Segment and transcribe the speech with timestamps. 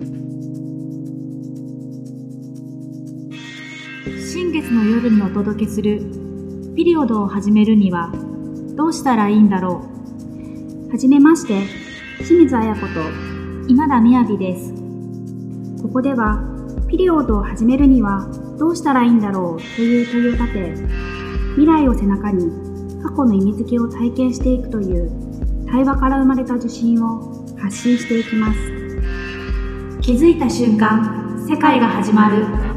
[0.00, 0.12] 新
[4.52, 5.98] 月の夜にお届けする
[6.76, 8.12] ピリオドを始めるには
[8.76, 9.90] どうしたらいいんだろ
[10.86, 10.92] う。
[10.92, 11.64] はじめまして
[12.18, 12.86] 清水彩子と
[13.66, 14.72] 今田みやびです。
[15.82, 16.44] ここでは
[16.88, 20.76] ピリオドを始めるにはどうしたらいいんだろうという問いを立て
[21.56, 22.52] 未来を背中に
[23.02, 25.10] 過去の意味付けを体験していくという
[25.68, 28.77] 対話から生まれた受信を発信していきます。
[30.08, 32.67] 気づいた瞬間世界が始まる。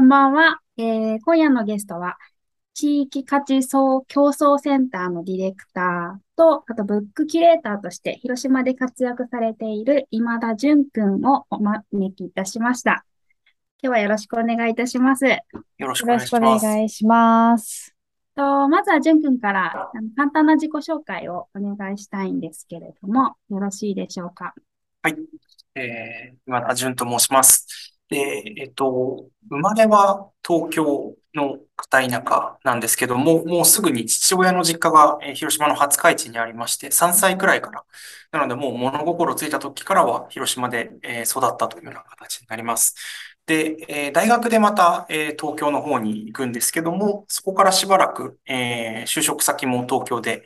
[0.00, 2.16] こんばんは、えー今夜のゲストは、
[2.72, 11.84] 地域価値総競争センターのディレクターと、あとブックキュレーターとして広島で活躍されている今田淳くんをお招
[12.16, 13.04] きいたしました。
[13.82, 15.26] 今日はよろしくお願いいたします。
[15.26, 15.38] よ
[15.80, 16.06] ろしくお。
[16.06, 17.94] 願いします。
[18.34, 24.54] とまずは淳くんからあの簡単な自己紹介をお願いしたいんですけれども、よろしいでしょうか？
[25.02, 25.16] はい。
[25.74, 27.66] えー、今田淳と申します。
[28.10, 37.84] で、えっと、生まれは東京の片田舎なんですけども、もうすぐに父親の実家が、広島の廿日市にありまして、3歳くらいから。
[38.32, 40.90] なので、もう物心ついた時からは広島で、
[41.24, 42.96] 育ったというような形になります。
[43.46, 50.42] で、大学でまた、東京の方に行くんですけども、そこからしばらく、就職先も東京で、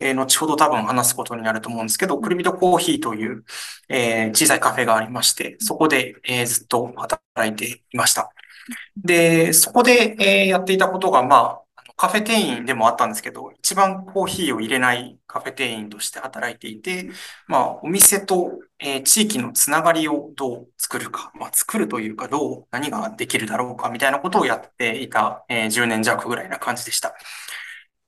[0.00, 3.44] えー後ほど多分話すことになると思うんですけど、クルビドコーヒーという、
[3.88, 7.20] えー小さいカフェがありまして、そこで、えーずっと働
[7.52, 8.30] いていました。
[8.96, 17.08] で、そこで、えーやっていたことが、まあ、カフェ店員でもあったんですけど、一番コーヒーを入れないカフェ店員として働いていて、
[17.48, 27.14] まあ、お店と、えー地域のつながりをどう作るか、まあ、作るというか、どう、何ができるだろうか、みたいなことをやっていた、えー10年弱ぐらいな感じでした。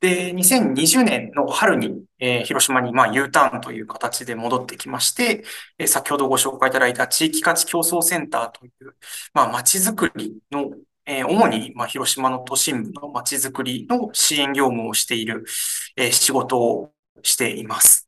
[0.01, 5.45] で、2020年の春に、えー広島に、まあ、U ターンという形で戻ってきまして、
[5.79, 8.95] えー先ほどご紹介いただいた地域価値競争センターという、
[9.35, 10.71] まあ、街づくりの、
[11.05, 15.45] えー主に、まあ、広島の都心部の街づくりの支援業務をしている、
[15.97, 16.93] えー仕事を
[17.23, 18.07] しています。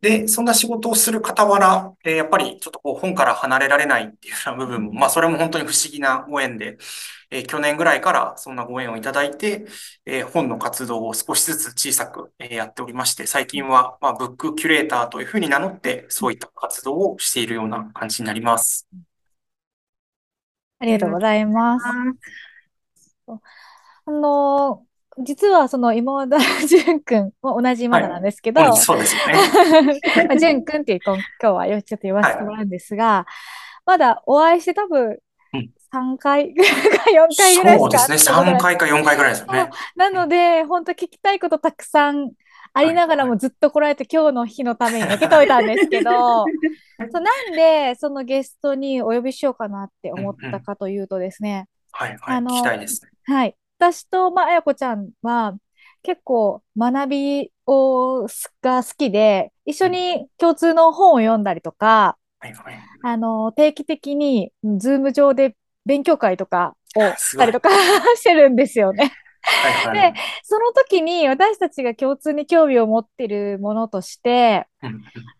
[0.00, 6.78] で、そんな仕事をする傍ら、えーやっぱりちょっとこう本から離れられないっていうような部分も、まあ、それも本当に不思議なご縁で、
[7.30, 9.66] えー去年ぐらいからそんなご縁をいただいて、
[10.06, 18.86] えー本の活動を少しずつ小さく、えーやっておりまして、最近は、まあ、ブックキュレーターというふうに名乗って、そういった活動をしているような感じになります。
[20.80, 21.86] ありがとうございます。
[24.06, 24.86] あの、
[25.24, 30.00] 実はその今田淳くんも同じ今田なんですけど、うんそうですよね。
[30.28, 33.26] ま あ淳くんって今今日はよちょっと言わせてもらうんですが、
[33.84, 35.18] まだお会いして多分
[35.54, 38.16] うん3回か4回ぐらいしかそうですね。
[38.16, 39.70] 3回か4回ぐらいですよね。
[39.96, 42.32] なので、本当聞きたいことたくさん
[42.74, 52.36] ありながらもずっと来られて今日の日のために受けといたんですけど、そうなんでそのゲストにお呼びしようかなって思ったかというとですね、はい、はい。
[52.36, 53.10] あの聞きたいですね。
[53.24, 53.56] はい。
[53.78, 55.56] 私と、まあ、あやこちゃんは
[56.02, 58.26] 結構学びを
[58.62, 62.74] が好きで、一緒に共通の本を読んだりとか、はい、はい。
[63.02, 65.56] あの、定期的にズーム上で
[65.86, 67.68] 勉強会とかをしたりとか
[68.16, 69.12] してるんですよね。
[69.42, 70.12] はい、はい。
[70.12, 74.66] で、その時に私たちが共通に興味を持ってるものとして、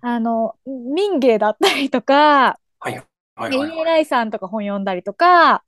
[0.01, 3.03] あの、民芸だったりとか、はい、はい、
[3.37, 3.57] はい。
[3.57, 5.63] うんうん ANI さんとか本読んだりとか、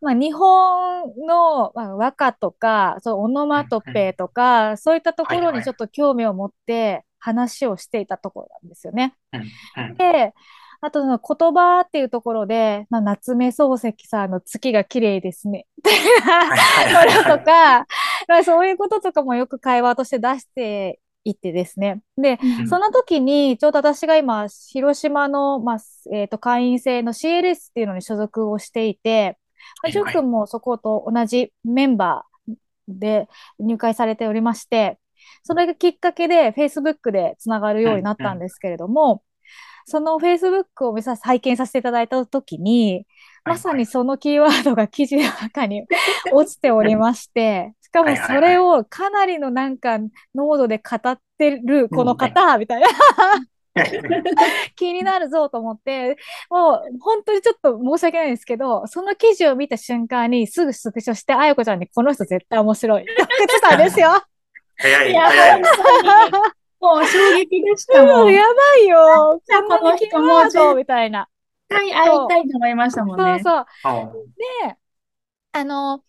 [0.00, 9.14] まあ、日本の、まあ、和歌とか、そう、オノマトペとか、そういったところにちょっと興味を持って話をしていたところなんですよね。
[9.98, 10.32] で、
[10.80, 15.66] あとその言葉っていうところで、まあ、夏目漱石さんの月が綺麗ですね。
[17.24, 17.86] とか、
[18.28, 22.02] まあ、そういうこととかもよく会話として出していってですね。
[22.16, 25.78] で、うんその時に、ちょうど私が今、広島の、まあ、
[26.12, 29.38] えっと、会員制の CLS っていうのに所属をしていて、
[29.82, 32.54] まあ、はいジュン君もそこと同じメンバー
[32.88, 33.28] で
[33.58, 34.98] 入会されておりまして、
[35.42, 39.22] それがきっかけで Facebook でつながるようになったんですけれども、
[39.86, 43.06] その Facebook を見さ拝見させていただいた時に、
[43.44, 45.86] まさにそのキーワードが記事の中に
[46.32, 49.98] 落ちておりまして、 しかもそれをかなりのなんか
[50.34, 52.88] 濃度で語ってるこの方、みたいな。
[54.76, 56.16] 気になるぞと思って、
[56.48, 63.02] もう本当にちょっと申し訳ないんですけど、その記事を見た瞬間にすぐスクショして、あやこちゃんにこの人絶対面白い。
[63.02, 64.10] って言ってたんですよ。
[64.76, 65.62] 早い、早い。
[66.80, 68.32] もう衝撃でしたもん。
[68.32, 69.42] やばいよ。
[69.68, 71.28] この人もみたいな。
[71.68, 73.40] はい、会いたいと思いましたもんね。
[73.42, 74.28] そうそう。
[74.68, 74.76] で、
[75.52, 76.02] あの、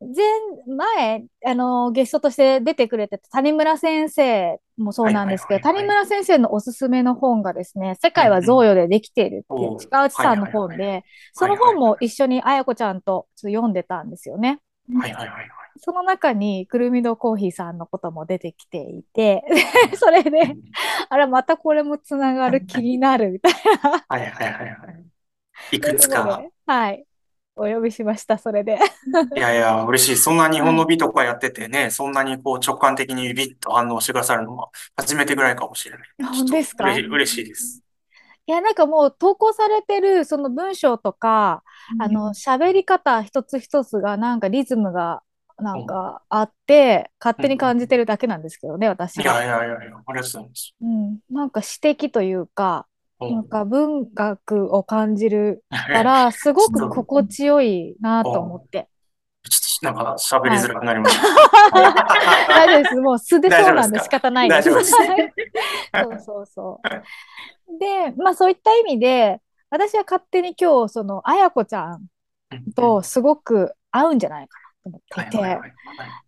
[0.00, 0.24] 前、
[0.66, 11.04] 前、あの、ゲストとして出てくれてた谷村先生もそうなんですけど、谷村先生のおすすめの本がですね、世界は贈与でできているっていう近内さんの本で、
[11.34, 14.60] その本も一緒にあやこちゃんと読んでたんですよね。
[14.98, 15.59] はいはいはい。
[15.80, 19.42] その中にくるみどコーヒーさんのことも出てきていて、
[19.96, 20.56] それで、
[21.08, 24.04] あら、またこれもつながる気になるみたいな。
[24.08, 24.74] はいはいはいは
[25.72, 25.76] い。
[25.76, 26.42] いくつか。
[26.66, 27.04] はい。
[27.56, 28.78] お呼びしました、それで。
[29.36, 30.16] いやいや、嬉しい。
[30.16, 36.08] そんな日本の美とかやっててね、 そんなにこう直感的にビッと反応してくださるのは初めてぐらいかもしれない。
[36.22, 36.84] 本当ですか？
[36.84, 37.82] 嬉しいです。
[38.46, 41.62] いや、なんかもう投稿されてるその文章とか、
[41.94, 45.22] うん、あの、喋り方一つ一つがなんかリズムが
[45.60, 49.22] なんかあって、勝手に感じてるだけなんですけどね、私は。
[49.22, 50.74] いやいやいやいや、ありがとうございます。
[50.80, 51.18] うん。
[51.30, 52.86] なんか詩的というか、
[53.20, 58.88] なんか文学を感じるから、すごく心地よいなと思って。
[59.48, 61.22] ちょっとなんか喋りづらくなりました。
[62.48, 62.94] 大丈夫です。
[62.96, 64.74] もう素でそうなんで仕方ないです。
[64.74, 64.92] です
[65.92, 67.78] そうそうそう。
[67.78, 69.40] で、まあそういった意味で、
[69.70, 72.08] 私は勝手に今日、その、あやこちゃん
[72.74, 75.60] とすごく合うんじゃないか思っていて、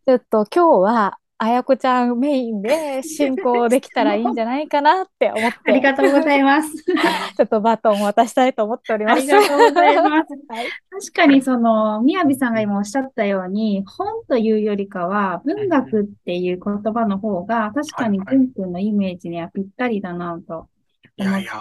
[0.07, 5.59] ちょっと今日はあやこちゃんメインで進行できたらいいんじゃないかなって思って。
[5.67, 6.71] ありがとうございます。
[7.37, 9.19] ちょっとバトンを渡したいと思っております。
[9.19, 10.33] ありがとうございます。
[10.49, 20.69] はい、確かにその、みやびさんが今おっしゃったように、本というよりかは、文学っていう言葉の方が、確かに文君のイメージにはぴったりだなと
[21.17, 21.53] いやいや、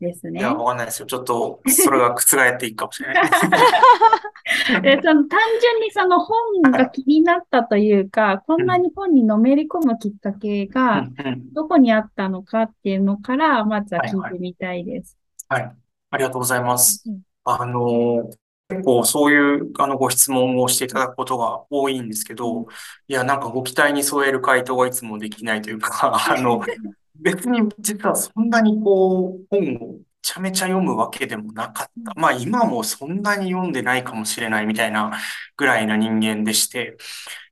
[0.00, 0.38] ですね。
[0.40, 1.06] いや、わかんないですよ。
[1.06, 3.24] ちょっと、それが覆っていいかもしれない
[4.82, 11.08] でその単純にその本が気になったというか、こんなに本にのめり込むきっかけが、
[11.52, 15.18] どこにあったのかっていうのから、まずは聞いてみたいです。
[15.48, 15.72] はい、はい、
[16.10, 17.04] ありがとうございます。
[17.44, 18.30] あの、
[18.68, 22.66] 結構そういうあのご質問をしていただくことが多いんですけど、
[23.08, 26.62] いや、なんかご期待に添える回答がいつもできないというか、あの、
[27.14, 32.12] 別に実はそんなにこう、本をめちゃめちゃ読むわけでもなかった。
[32.20, 35.18] まあ今もそんなに読んでないかもしれないみたいな
[35.56, 36.96] ぐらいな人間でして、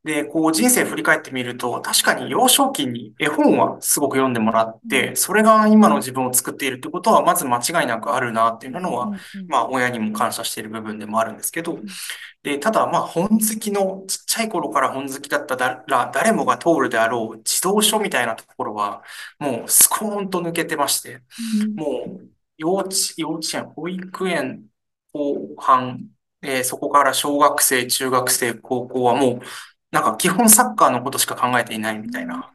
[0.03, 9.11] で、こう人生振り返ってみると、確かに幼少期に絵本はすごく読んでもらって、それが今の自分を作っているってことは、まず間違いなくあるなっていうのは、
[9.47, 11.79] まあ親にも感謝している部分でもあるんですけど、
[12.43, 19.03] で、ただまあ本好きの、ちっちゃい頃から本好きだったら誰もが通るであろう児童書みたいなところは、
[19.39, 21.21] もうスコーンと抜けてまして、
[21.77, 24.65] もう幼稚、幼稚園、保育園
[25.13, 26.07] 後半、
[26.43, 29.41] えー、そこから小学生、中学生、高校はもう
[29.91, 32.53] なんか基本サッカーのことしか考えていないみたいな、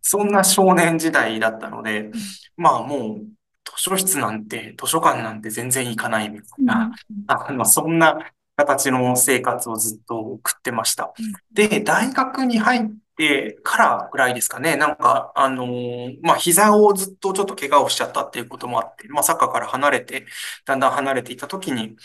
[0.00, 2.10] そんな少年時代だったので、
[2.56, 3.18] まあもう
[3.64, 6.92] 図書室なんて、図書館なんて全然行かないみたいな、
[7.26, 8.18] あのそんな
[8.56, 11.12] 形の生活をずっと送ってました。
[11.52, 12.80] で、大学に入っ
[13.16, 20.26] てからぐらいですかね、なんか、あのー、まあ、膝をずっとちょっと怪我をしちゃったっていうこともあって、まあ、サッカーから離れて、
[20.64, 21.96] だんだん離れていた時に、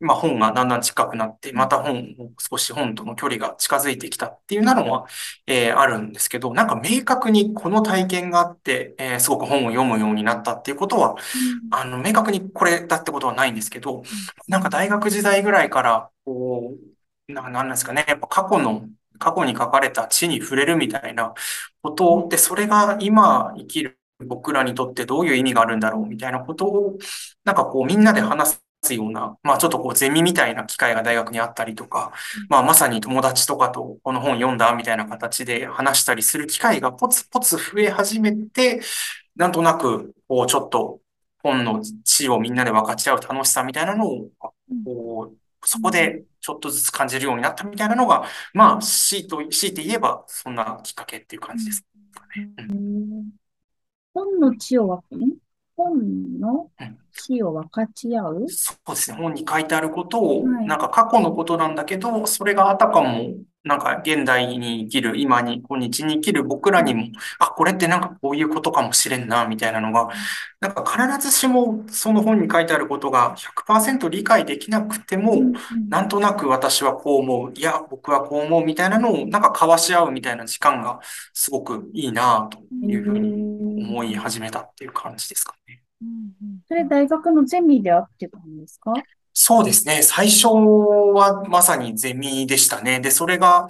[0.00, 5.06] まあ本がだんだん近くなって、また本を少し本との距離が近づいてきたっていうのは、
[5.46, 11.16] えー、あるんですけど、なんか明確にこの体験があって、えー、すごく本を読むようになったっていうことは、うん、
[11.74, 14.02] あの、明確にこれだってことはないんですけど、
[14.48, 16.74] なんか大学時代ぐらいから、こ
[17.28, 18.88] う、ななんですかね、やっぱ過去の
[19.20, 21.34] 過去に書かれた地に触れるみたいな
[21.82, 26.98] ことで、それが今生きる僕らにとってどういう意味があるんだろうみたいなことを、
[27.44, 32.12] なんかこうみんなで話すすような、まあちょっとこうゼミみたいな機会が大学にあったりとか、
[32.48, 38.80] まあまさに友達とかとこの本読んだみたいな形で話したりする機会がポツポツ増え始めて、
[39.36, 41.00] なんとなくこうちょっと
[41.42, 44.30] 本の地をみんなで分かち合う楽しさみたいなのを、
[44.84, 51.84] こう、そこでちょっとずつ感じるようになったみたいなのが、まあ、強いと、強いて言えば、そんなきっかけっていう感じです
[52.36, 52.50] ね。
[52.58, 53.30] うん、
[54.12, 55.49] 本の地を分け、
[55.80, 56.68] 本の
[57.12, 59.16] 死を分かち合う、そうですね。
[59.16, 70.08] 本に書いてあることを、はい、なんか過去のことなんだけど、それがあたかもなんか現代に生きる、今に、今日に生きる僕らにも、あ、これってなんかこういうことかもしれんな、みたいなのが、
[70.60, 75.36] なんか必ずしもその本に書いてあることが100%理解できなくても、
[75.90, 81.00] なんとなく私はこう思う、いや、僕はこう思うみたいなのをなんか交わし合うみたいな時間が
[81.34, 85.82] すごくいいな、というふうに思い始めたっていう感じですかね。
[86.66, 88.94] それ大学のゼミであってたんですか？
[89.32, 90.02] そうですね。
[90.02, 93.00] 最初はまさにゼミでしたね。
[93.00, 93.68] で、それが、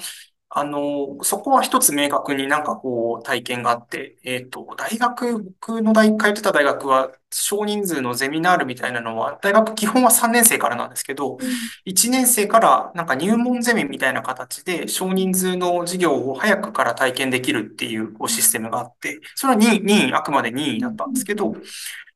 [0.52, 11.38] あの、そこは一つ明確になんかこう体験があって、えっと、大学、僕の大、通ってた大学は少人数のゼミナールみたいなのは、大学基本は3年生からなんですけど、
[11.84, 21.54] 1年生からなんか入門ゼミみたいな形で少人数の授業を早くから体験できるっていうシステムがあって、それは任意、任意、あくまで任意だったんですけど、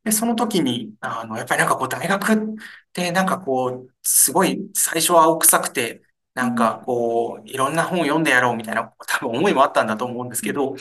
[0.05, 2.37] で、その時に、あの、やっぱりなんかこう大学っ
[2.93, 6.03] てなんかこう、すごい最初は青臭くて、
[6.35, 10.75] なんかこう、いろんな本を読んでやろうみたいな多分思いもあったんだと思うんですけど、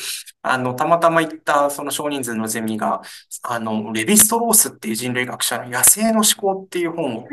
[0.46, 3.02] あの、たまたま行ったその少人数のゼミが、
[3.44, 7.28] あの、レヴィストロースっていう人類学者の野生の思考っていう本を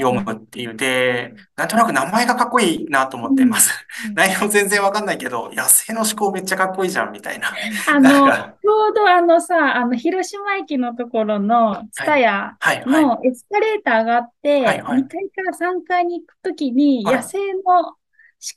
[0.00, 0.74] 読むっていう。
[0.74, 3.70] で、なんとなく名前がかっこいいなと思ってます。
[4.14, 7.48] 内容全然わかんないけど、野生の思考めっちゃかっこいいじゃんみたいな。
[7.86, 17.97] あの、ちょうどあのさ、あの、広島駅のところのツタヤのエスカレーターがあって、2階から3階に行くときに野生の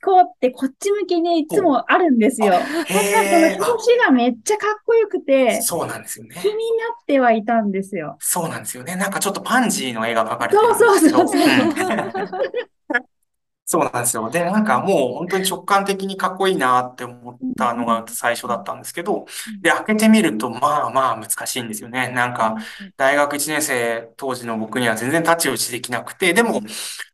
[0.04, 2.52] 思考ってこっち向きにいつもあるんですよ。
[2.52, 6.36] だからその表紙がめっちゃかっこよくて、そうなんですよね。
[6.40, 8.16] 気になってはいたんですよ。
[8.20, 8.96] そうなんですよね。
[8.96, 11.18] なんかちょっとパンジーの絵が描かれてるんですけど。
[11.18, 11.42] そうそう
[12.20, 12.42] そう
[13.72, 14.30] そうなんですよ。
[14.30, 19.26] で、なんかもう本当に直感的にかっこいいなって思ったのが最初だったんですけど、
[19.62, 22.10] で、開けてみると、まあまあ難しいんですよね。
[22.10, 22.58] なんか、
[22.98, 26.62] 大学1年生当時の僕には全然太刀打ちできなくて、でも、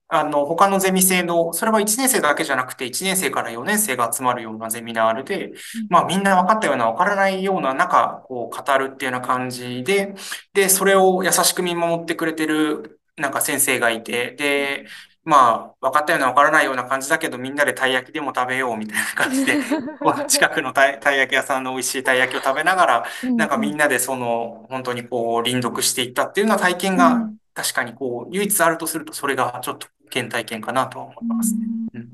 [0.10, 5.52] あの、他のゼミ生の、それは1年生だけじゃなくて、1年生から4年生が集まるようなゼミナールで、
[5.90, 10.16] まあみんな分かったような分からないような中、こう語るっていうような感じで、
[10.54, 14.88] で、それを優しく見守ってくれてる、なんか先生がいて、で、
[15.28, 19.58] まあ、分かったような分からないような感じだけど、みんなでたい焼きでも食べようみたいな感じで、
[20.30, 31.62] 近くのたい焼き屋さんの美味しいたい焼きを食べながら、なんかみんなでその、本当にこう、臨読していったっていうような体験が、確かにこう、唯一あるとすると、それがちょっと原体験かなとは思いますね。
[31.94, 32.10] うん、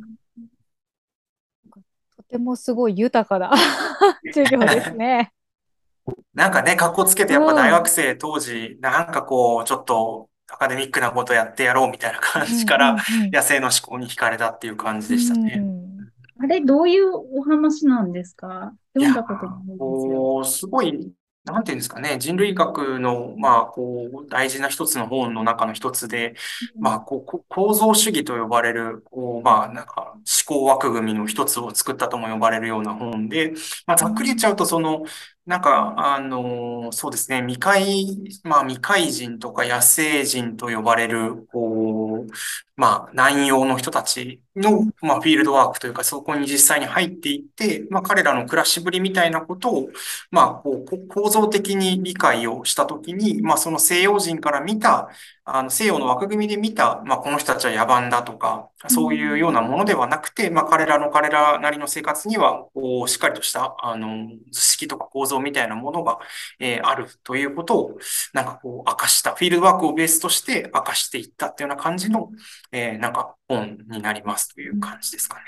[2.15, 3.51] とてもすごい豊かな
[4.33, 5.31] 授業ですね。
[6.33, 12.97] なんかね、格好つけてやっぱ大学生当時、なんかこう、ちょっとアカデミックなことやってやろうみたいな感じから、
[13.31, 15.63] 野生の思考に惹かれたっていう感じでしたね。
[16.39, 18.73] あれ、どういうお話なんですか？
[18.93, 20.43] 読んだことないですよ。
[20.43, 21.13] すごい
[21.45, 26.35] なんていうんですかね、人類学の、まあ、こう、大事な一つの本の中の一つで、
[26.79, 33.51] まあ、こう、構造主義と呼ばれる、こう、まあ、なんか、思考枠組みの一つを作ったとも呼ばれるような本で、
[33.85, 35.03] まあ、ざっくり言っちゃうと、その、
[35.45, 42.31] なんか、あの、そうですね、未開、まあ、未開人とか野生人と呼ばれる、こう、
[42.77, 49.89] まあ、南洋の人たちの、まあ、フィールドワークというか、そこに実際に入っていって、まあ、彼らの暮らしぶりみたいなことを、
[50.29, 55.09] まあ、こう、構造的に理解をしたときに、まあ、その西洋人から見た、
[55.45, 66.19] あの、西洋の枠組みで見た、まあ、この人たちは野蛮だとか、そういうようなものではなくて、まあ、彼らの彼らなりの生活には、こう、しっかりとした、あの、図式とか構造みたいなものが、
[66.59, 67.97] えー、あるということを、
[68.33, 72.29] なんかこう、明かした、フィールドワークをベースとして明かしていったっていうような感じの、
[72.71, 75.43] えー、なんか本になりますという感じですかね。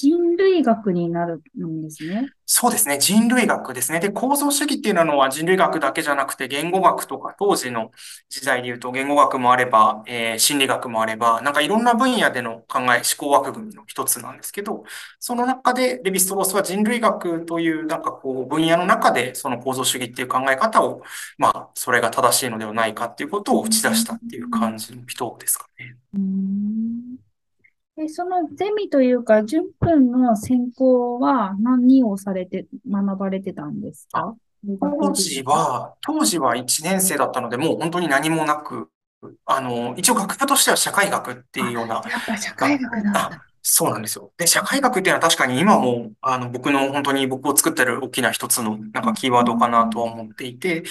[0.00, 2.32] 人類学になるんですね。
[2.46, 2.96] そうですね。
[2.98, 4.00] 人類学ですね。
[4.00, 7.90] で、構造主義っていうのは人類学だけじゃなくて、言語学とか当時の
[8.30, 14.84] 時代で言うと、言語学もあれば、えー、心理学もあれば、なんかいろんな分野での考え、思考枠組みの一つなんですけど、
[15.18, 21.02] その中でレヴィストロースは人類学というなんかこう分野の中でその構造主義っていう考え方を、
[21.36, 25.96] まあ、それが正しいのではないかっていうことを打ち出したっていう感じの人ですかね。
[26.14, 26.89] うん
[28.00, 34.34] で、そのゼミというか、淳君の専攻は何をされて、学ばれてたんですか？
[34.80, 38.88] 当時は、当時は1年生だったので、もう本当に何もなく、
[39.44, 41.96] あの、一応学部としては社会学っていうような。
[41.96, 43.44] やっぱ社会学なんだ。
[43.62, 44.32] そうなんですよ。
[44.38, 50.84] で、社会学っていうのは確かに今も、あの、僕の本当に僕を作ってる大きな一つのなんかキーワードかなとは思っていて、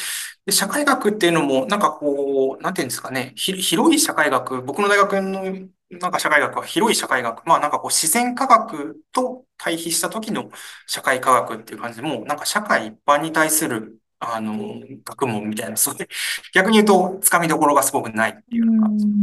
[0.46, 10.50] で、社会学っていうのも、なんかこう、なんていうんですかね、広い社会学、僕の大学のなんか社会学は広い社会学、まあなんかこう自然科学と対比した時の
[10.88, 16.08] 社会科学っていう感じで、もうなんか社会一般に対するあの、学問みたいな、そうで、
[16.54, 19.14] 逆に言うと、つかみどころがすごくないっていう感じの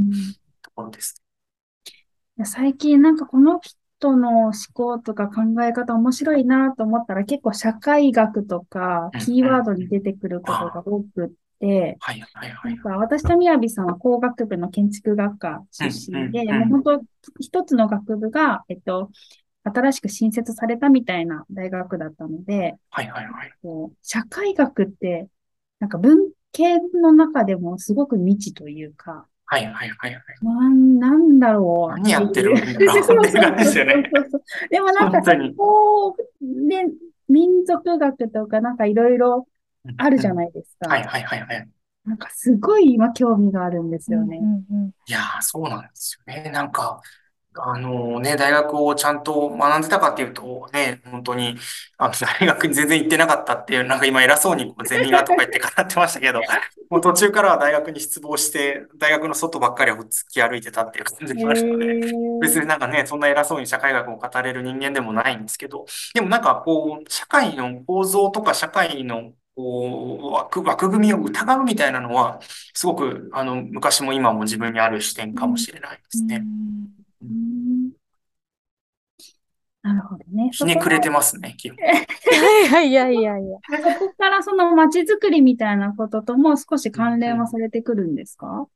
[0.63, 1.23] ところです。
[2.45, 3.61] 最近なんかこの
[3.99, 12.79] 人の思考とか考え方面白いなと思ったら結構社会学とかキーワードに出てくることが多くって、はい、はい、はなんい。
[12.79, 17.05] か私とみやびさんは工学部の建築学科出身で、うんうんうんもう本当
[17.41, 19.11] 一つの学部が、えっと、
[19.65, 23.53] 新しく新設されたみたいな大学だったので、はい、はい、はい。
[23.63, 25.29] こう社会学って、
[25.81, 29.91] なんか文系の中でもすごく未知というか、はい、はい、はい。
[29.91, 35.21] はいなん、なんだろう何やってるんだそうそうそうそうでもなんか
[35.57, 36.85] こう、ね、
[37.29, 39.47] 民族学とかなんかいろいろ
[39.99, 40.35] あるじゃい。
[40.35, 40.89] ないですか。
[40.89, 41.69] はい、はい、はい、はい。
[42.05, 44.39] なんかすごい今興味があるんですよね。
[44.39, 46.51] うんうんいやー、そうなんですよね。
[46.51, 47.01] なんか、
[47.55, 51.57] あのね、大学をちゃんと学んでたかっていうと、ね、本当に、
[51.97, 56.45] あの、大学に全然行ってなかったっていう、なんか今偉そうにこうゼミがとか言って語ってましたけど、
[56.91, 62.01] もう途中からは大学に失望して、大学の外ばっかりを突き歩いてたっていう感じでましたので、
[62.41, 72.41] 別になんかね、そんな偉そうに社会学を語れる人間でもないんですけど、でもなんかこう、社会の構造とか社会のこう枠、枠組みを疑うみたいなのは、
[72.75, 76.45] すごくあの昔も今も自分にある視点かもしれないですね。
[77.23, 77.91] うん
[79.83, 80.51] なるほどね。
[80.53, 81.79] ひねくれてますね、基本。
[81.79, 81.81] い
[82.73, 83.59] やいやいやいや。
[83.99, 88.67] そこからその街づくりみたいなこととも少し関連はされてくるんですか？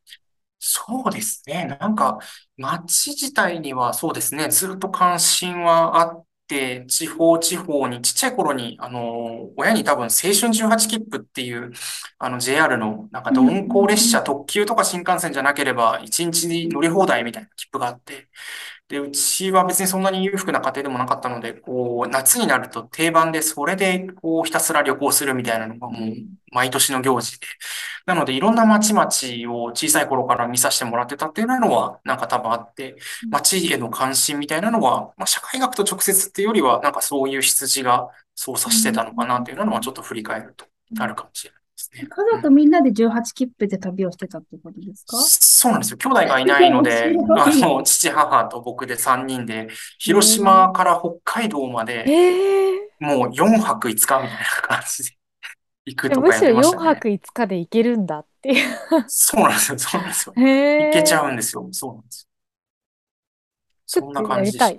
[0.60, 1.76] そうですね。
[1.80, 2.20] なんか、
[2.56, 6.29] 街自体にはそうですね、ずっと関心はあって、
[6.86, 11.72] 地方地方に、ちっちゃい頃に、あの、親に多分青春18切符っていう、
[12.18, 18.28] あの JR のなんか鈍行列車、特急とか新幹線じゃなければ、1日に乗り放題みたいな切符があって、
[18.90, 26.12] で、うちは別にそんなに裕福な家庭でもなかったので、こう、夏になると定番で、それで、こう、ひたすら旅行するみたいなのがもう、
[26.52, 27.46] 毎年の行事で。
[28.06, 29.06] なので、いろんな街々
[29.56, 32.96] を小さい頃から見させてもらってたっていうのは、なんか多分あって、
[33.30, 40.66] 街への関心みたいなのは、まあ、社会学と直接っていうよりは、なんかそういう羊が操作してたのかなっていうのは、ちょっと振り返ると
[40.98, 41.59] あるかもしれない
[41.94, 42.06] ね。
[42.08, 45.16] 家族みんなで18切符で旅をしてたってことですか？
[45.16, 45.96] そうなんですよ。
[45.98, 49.68] 兄弟がいないので、 あの、父、母と僕で3人で、
[49.98, 55.16] 広島から北海道まで、ええもう4泊5日みたいな感じで
[55.86, 56.84] 行くとかやっむしろ4てましたね。
[56.84, 58.68] 泊5日で行けるんだっていう。
[59.08, 59.78] そうなんですよ。
[59.78, 60.34] そうなんですよ。
[60.36, 61.68] 行けちゃうんですよ。
[61.72, 62.30] そうなんですよ。
[63.86, 64.70] そんな感じでした。
[64.70, 64.74] い。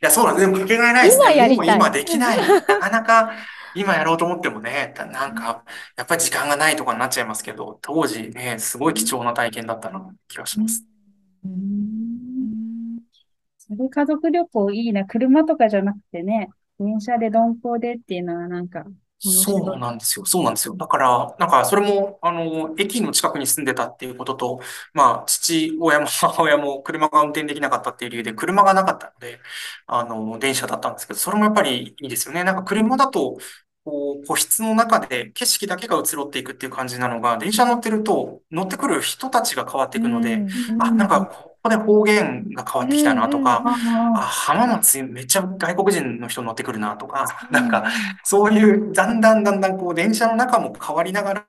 [0.00, 0.50] や、そうなんです。
[0.50, 1.24] でも、かけがえないですね。
[1.26, 2.38] 今やりたいもう今できない。
[2.38, 3.32] なかなか、
[3.78, 5.64] 今やろうと思ってもね、たなんか、
[5.96, 10.84] やっぱり時間がないとかになっちゃいますけど、当時ね、すごい貴重な体験だったな気がします。
[13.58, 15.04] それ家族旅行いいな。
[15.04, 18.84] 車とかじゃなくてね、電車で鈍行でっていうのはなんか。
[19.20, 20.24] そうなんですよ。
[20.24, 20.76] そうなんですよ。
[20.76, 24.60] だから、なんか、それも、あの、駅の近くに住んでたっていうことと、
[24.94, 29.40] まあ、父親も 母親も車が運転できなかったっていう理由で、車がなかったので、
[29.88, 32.44] あの、電車だったんですけど、それもやっぱりいいですよね。
[32.44, 33.38] なんか、車だと、
[33.88, 40.44] こう、個室の中で景色だけが移ろっていくっていう感じなのが、電車乗ってると、乗ってくる人たちが変わっていくので、
[40.78, 47.84] あ、なんか、ここで方言が変わってきたなとか、あ、あ浜松めっちゃ外国人の人乗ってくるなとか、なんか、
[48.24, 51.46] そういう、だんだんだんだんこう、電車の中も変わりながら、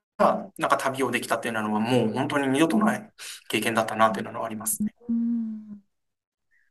[0.57, 3.09] なんか旅をできたっていうのは、もう本当に二度とない
[3.49, 4.93] 経験だったなっていうのはありますね。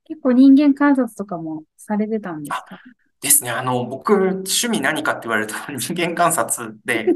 [0.04, 2.78] 結構人間観察とかもされてたんですか？
[3.20, 3.50] ですね。
[3.50, 7.06] あの、僕、趣味何かって言われると 人間観察で、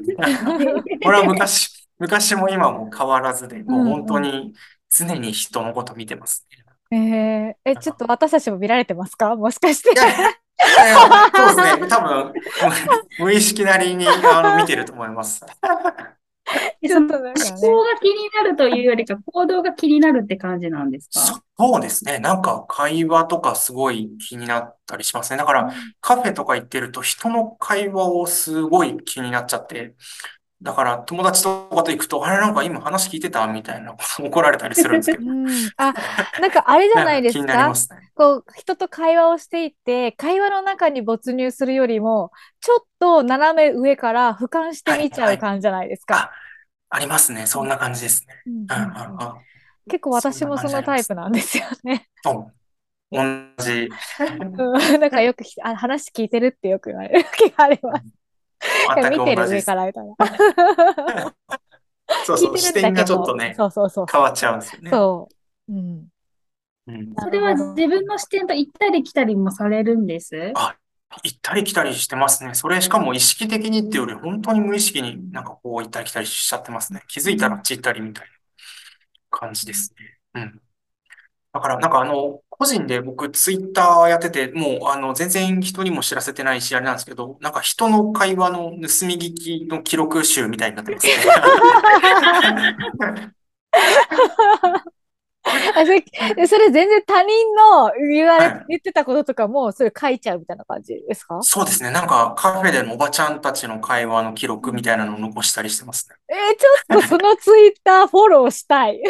[1.02, 4.52] これは昔、昔も今も変わらずで、もう本当に
[4.90, 6.64] 常に人のこと見てますね。
[6.94, 9.34] えー、え、ちょっと私たちも見られてますか？
[9.36, 11.88] もしかしてそうですね。
[11.88, 12.32] 多分、
[13.18, 15.44] 無無意識なりに、あの、見てると思います。
[16.86, 21.42] ちょっとなんかね思考が気になるというよりか行動が気になるって感じなんですか？
[21.58, 22.18] そうですね。
[22.18, 25.36] なんか会話とかすごい気になったりしますね。
[25.36, 29.94] だからカフェとか行ってると人の会話をすごい気になっちゃって、
[30.62, 33.46] だから友達とかと行くと、あれなんか今話聞いてた？
[33.48, 35.24] みたいな 怒られたりするんですけど。
[35.28, 35.46] うん、
[35.76, 35.92] あ、
[36.40, 37.74] なんかあれじゃないですんかかね。
[38.14, 46.30] こう、人と会話をしていて、会話の中に没入するよりも、ちょっと斜め上から俯瞰して見ちゃう感じじゃないですか？
[46.90, 47.46] ありますね。
[47.46, 48.66] そんな感じですね。
[49.88, 52.08] 結構私もそのタイプなんですよね。
[53.10, 53.20] 同
[53.58, 53.88] じ。
[54.40, 58.21] うんなんかよくひあ話聞いてるってよく言われる時があります。
[58.94, 59.64] 全く見てる同じです。
[59.64, 60.14] 上からみたいな。
[62.24, 62.58] そうそう。
[62.58, 64.06] 視点がちょっとね、そうそうそう。
[64.10, 64.90] 変わっちゃうんですよね。
[64.90, 65.28] そ
[65.68, 65.72] う。
[65.72, 66.06] うん。
[66.86, 67.14] うん。
[67.18, 70.52] それは自分の視点と行ったり来たりもされるんです？
[70.54, 70.76] あ
[71.24, 72.54] 行ったり来たりしてますね。
[72.54, 77.02] それしかも意識的にっていうより、本当に無意識になんかこう行ったり来たりしちゃってますね。
[77.06, 78.30] 気づいたらあっち行ったりみたいな
[79.30, 79.94] 感じです
[80.34, 80.42] ね。
[80.42, 80.60] うん。
[81.52, 88.78] だから、なんかあの、個人で僕ツイッターやってて、もうあの、全然人にも知らせてないし、あれなんですけど、なんか人の会話の盗み
[89.18, 91.12] 聞きの記録集みたいになってますね。
[95.44, 95.50] あ
[95.84, 96.04] それ、
[96.46, 101.40] それ全然他人の言われ、はい言ってたこととかも、それ書いちゃうみたいな感じですか？
[101.42, 101.90] そうですね。
[101.90, 106.14] なんかカフェでのおばちゃんたちの会話の記録みたいなのを残したりしてますね。
[106.28, 109.02] えーちょっとそのツイッターフォローしたい。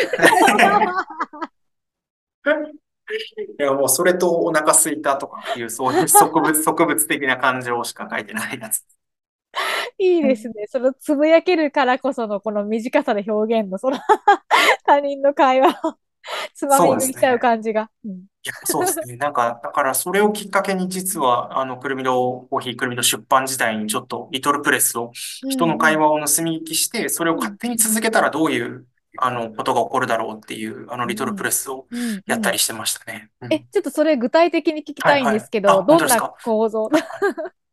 [3.58, 8.84] いや、もうそれとお腹すいたとかっていう、そういう植物、 植物的な感情しか書いてないやつ。
[9.98, 10.66] いいですね。
[10.68, 13.98] そのつぶやけるからこそのこの短さで表現の、その
[14.84, 15.98] 他人の会話を
[16.54, 17.90] つまみ食いしちゃう感じが。
[18.04, 19.16] うんいや、そうですね。
[19.16, 25.12] なんか、だからそれをきっかけに実は、あの、くるみのコーヒー、くるみの出版時代にちょっと、リトルプレスを、
[25.48, 28.84] 人の会話を盗み聞きして、それを勝手に続けたらどういう、
[29.18, 31.86] あの、ことが起こるだろうっていう、あの、リトルプレスを
[32.26, 33.30] やったりしてましたね。
[33.40, 33.52] うん。
[33.52, 35.84] え、ちょっとそれ具体的に聞きたいんですけど、はいはい。
[35.84, 36.34] あどんな本当ですか？
[36.44, 36.90] 構造？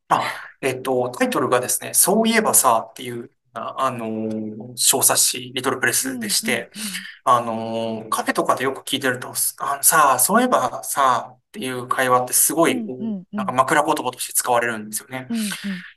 [0.09, 0.23] あ、
[0.61, 6.71] えっと、タイトルがですね、そういえばさっていう、ああのー小冊子、リトルプレスでして、
[7.23, 12.75] あのーカフェとかでよく聞いてると、あのさあ、そういえばさっていう会話ってすごい
[13.31, 15.27] なんか枕言葉として使われるんですよね。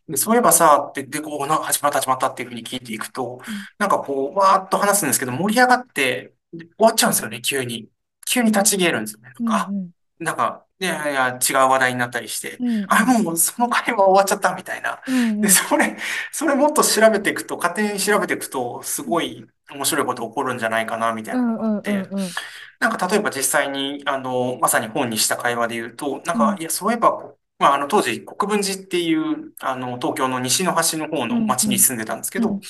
[0.08, 3.40] で、そういえばさって、で、こう、な始まった始まったっていうふうに聞いていくと、
[3.78, 7.88] なんかこう、わーっと話すんですけど、盛り上がって、で終わっちゃうんですよね、急に。
[8.28, 9.32] 急に立ち消えるんですよね。
[9.40, 9.72] うんなんか、
[10.18, 12.68] なんか、いやいや、違う話題になったりして、うん。
[12.68, 15.00] うんあ、もうその会話終わっちゃったみたいな。
[15.06, 15.96] うんで、それ、
[16.32, 22.10] それもっと調べていくと、勝手に調べていくと、すごい面白いこと起こるんじゃないかな、みたいなのがあって、
[22.80, 26.60] なんか例えば実際に、あの、まさに本にした会話で言うと、なんか、うん。
[26.60, 32.60] いや、そういえば、こまあ、あの、当時、国分寺っていう、あの、東京の西の端の方の町に住んでたんですけど、うんうん。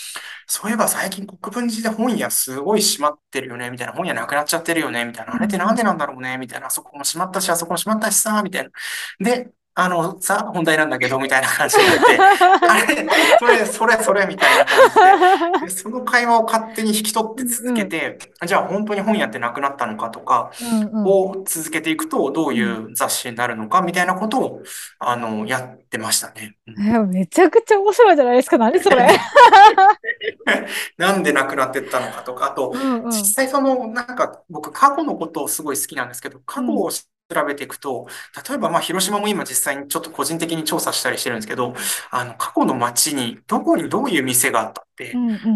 [0.46, 8.70] そういえば最近国分寺で本屋すごい閉まってるよね、みたいな、本屋なくなっちゃってるよね、みたいな、あれってなんでなんだろうね、みたいな、あそこも閉まったし、あそこも閉まったしさ、みたいな。
[9.18, 12.18] で、あの、さ、本題なんだけど、みたいな感じになって、
[12.68, 13.08] あれ、
[13.38, 21.06] それ、それ、それ、みたいな感じで、で、 その会話を勝手に引き取って続けて、じゃあ本当に本屋ってなくなったのかとか、うんうん。
[21.06, 24.62] を続けていくと、どういう雑誌になるのか、みたいなことを、
[24.98, 26.56] あの、やってましたね。
[26.66, 27.16] うん。
[27.16, 28.58] えめちゃくちゃ面白いじゃないですか。
[28.58, 29.08] 何それ？
[30.98, 33.10] なんでなくなってったのかとか、あと、うんうん。
[33.10, 37.02] 実際その、なんか、僕、過去のことをすごい好きなんですけど、過去を調
[37.46, 38.06] べていくと、
[38.48, 41.74] 例えば、まあ、広島も今実際にちょっと個人的に調査したりしてるんですけど、
[42.10, 44.86] あの、過去の街に、どこにどういう店があった、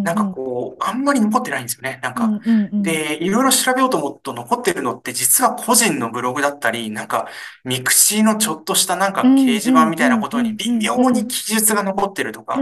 [0.02, 2.00] なんかこう、あんまり残ってないんですよね。
[2.02, 2.28] なんか、
[2.72, 7.28] で、いろいろ調べようと思うと残ってるのって実は個人のブログだったり、なんか
[7.64, 12.58] mixi のちょっとしたなんか掲示板みたいなことに微妙に記述が残ってるとか。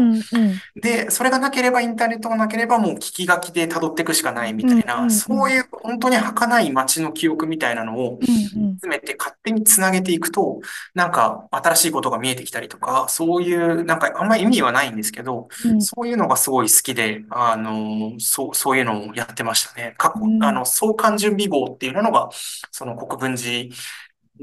[0.74, 8.18] で、それがなければインターネットがなければもう聞き書きで辿っていくしかないみたいな、んそういう本当に儚い街の記憶みたいなのを
[8.54, 8.78] うんうん。
[8.78, 10.60] 集めて勝手につなげていくと、
[10.94, 15.82] なんか新しいことが見えてきたりとか、そういうなんかあんまり意味はないんですけど、うん。
[15.82, 19.94] そういうのがすごい好きで、あの、そう、そういうのをやってましたね。
[19.98, 22.28] 過去、うんあの、創刊準備号っていうのが、
[22.70, 23.74] その国分寺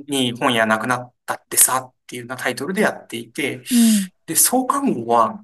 [0.08, 3.64] に本屋なくなったってさっていうようなタイトルでやっていて、
[4.26, 5.44] で、創刊号は、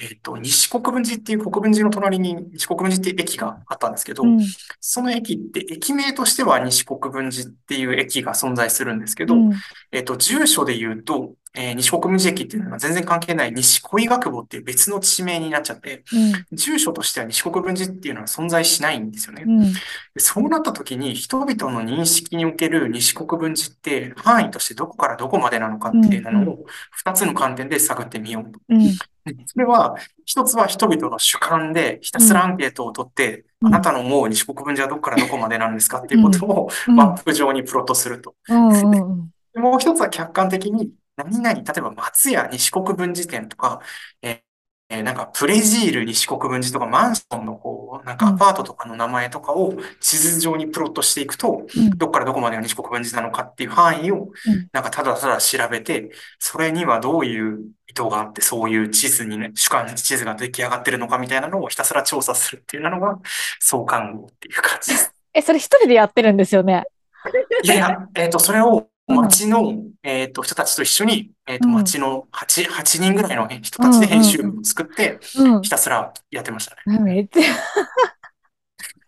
[0.00, 4.40] えっと、西国分寺っていう国分寺の隣に西国分寺っていう駅があったんですけど、うん。
[4.80, 9.52] その駅って駅名としては西国分寺っていう駅が存在するんですけど、うん。
[9.90, 16.04] えっと、住所で言うと、えー西国分寺駅っていうのは全然関係ない西小医学部っていう別の地名になっちゃって、
[16.52, 19.44] 住所としては西国分寺っていうのは存在しないんですよね。
[20.18, 28.60] そうなった時に人々の認識における西国分寺って範囲としてどこからどこまでなのかっていうのを二つの観点で探ってみようと。
[29.46, 33.68] それは、一つは人々の主観でひたすらアンケートを取って、うん。
[33.68, 36.94] あなたの思う西国分寺はどこからどこまでなんですかっていうことを うん。
[36.96, 38.34] マップ上にプロットすると。
[39.54, 43.80] もう一つは客観的に、何々、例えば松屋西国分寺店とか、
[44.22, 44.47] えー
[44.90, 63.18] えーなんかプレジール西国分寺とかマンションのこう、なんかアパートとかの名前とかを地図上にプロットしていくと、うんどっからどこまでが西国分寺なのかっていう範囲をうん、なんかただただ調べて、それにはどういう意図があって、そういう地図にね、主観地図が出来上がってるのかみたいなのをひたすら調査するっていうのが、
[63.60, 65.12] 創刊号っていう感じです。
[65.34, 66.84] え、それ一人でやってるんですよね？
[67.62, 76.98] いやいや、えっと、それを町の、えっと、人たちと一緒に、えっと、うん町の8、8人ぐらいの人たちで編集部を作って、うんひたすらやってましたね。
[76.98, 77.42] めっちゃ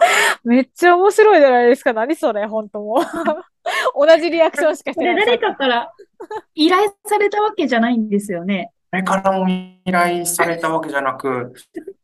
[0.44, 1.92] めっちゃ面白いじゃないですか。
[1.92, 3.04] 何それ、本当もう。
[4.06, 5.26] 同じリアクションしかしてない。
[5.26, 5.92] 誰かから
[6.54, 8.70] 依頼されたわけじゃないんですよね。
[8.90, 11.52] 誰からも依頼されたわけじゃなく、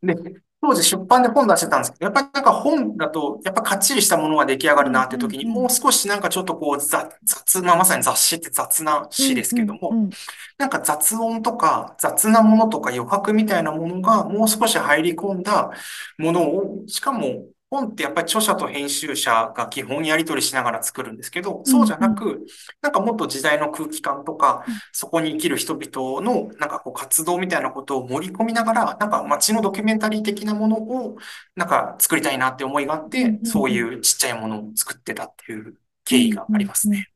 [0.03, 5.63] で、一当時出版で本出してたんですけど、やっぱりなんか本だと、やっぱかっちりしたものが出来上がるなって時に、うんうんうん。
[5.63, 10.11] もう少しなんかちょっとこう雑、雑な、まさに雑誌って雑な詩ですけども、うんうん。
[10.59, 15.71] なんか雑音とか雑なものとか余白みたいなものがもう少し入り込んだ
[16.19, 22.47] ものを、しかも本ってやっぱり著者と編集者が基本やり取りしながら作るんですけど、そうじゃなく、
[22.81, 31.17] なんかもっと時代の空気感とかうん、そこに生きる人々のなんかこう活動みたいなことを盛り込みながら、なんか街のドキュメンタリー的なものを
[31.55, 35.75] なんか作りたいなって思いがあってそういうちっちゃいものを作ってたっていう
[36.05, 37.11] 経緯がありますね。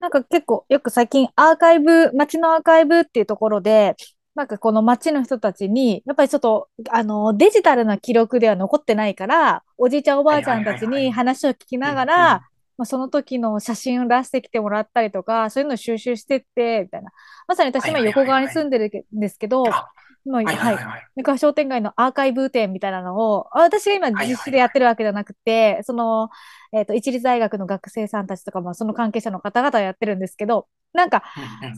[0.00, 3.96] なんか結構よく最近アーカイブ、街のアーカイブっていうところで、
[4.34, 12.42] なんかこの街の人たちに、やっぱりちょっと、あの、デジタルな記録では残ってないから、おじいちゃんおばあちゃんたちに話を聞きながら、
[12.76, 17.12] まあ、その時の写真を出してきてもらったりとか、そういうのを収集してって、みたいな。
[17.46, 19.88] まさに私今横側に住んでるんですけど、あ
[20.24, 20.84] 今、はいはいはいはい。
[20.84, 21.06] はい。
[21.16, 26.30] なんか商店街のアーカイブ展みたいなのを、あ私が今実施でやってるわけじゃなくて、その、
[26.72, 31.24] えっと、一律大学の学生さんたちとかも、その関係者の方々がやってるんですけど、なんか、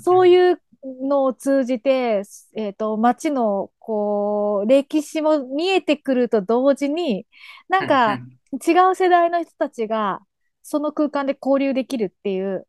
[0.03, 0.61] そういいう
[1.09, 2.22] のを通じて、
[2.55, 7.27] えっと、街の、こう、歴史も見えてくると同時に、
[7.68, 8.20] なんか、
[8.53, 10.20] 違う世代の人たちが、
[10.62, 12.66] その空間で交流できるっていう、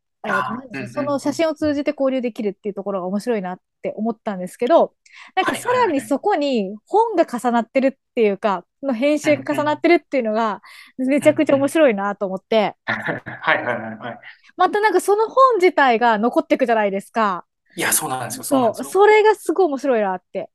[0.92, 4.94] その写真を通じて交流できるっていうところが面白いなって思ったんですけど、
[5.34, 10.60] なんかさらにそこに本が重なってるっていうか、の編集が重なってるっていうのが、
[10.96, 12.94] めちゃくちゃ面白いなと思って、は
[13.54, 14.18] いはいはいはい。
[14.56, 17.44] またなんかその本自体が残っていくじゃないですか。
[17.78, 18.42] いや、そうなんですよ。
[18.42, 20.50] そうそれがすごい面白いなって。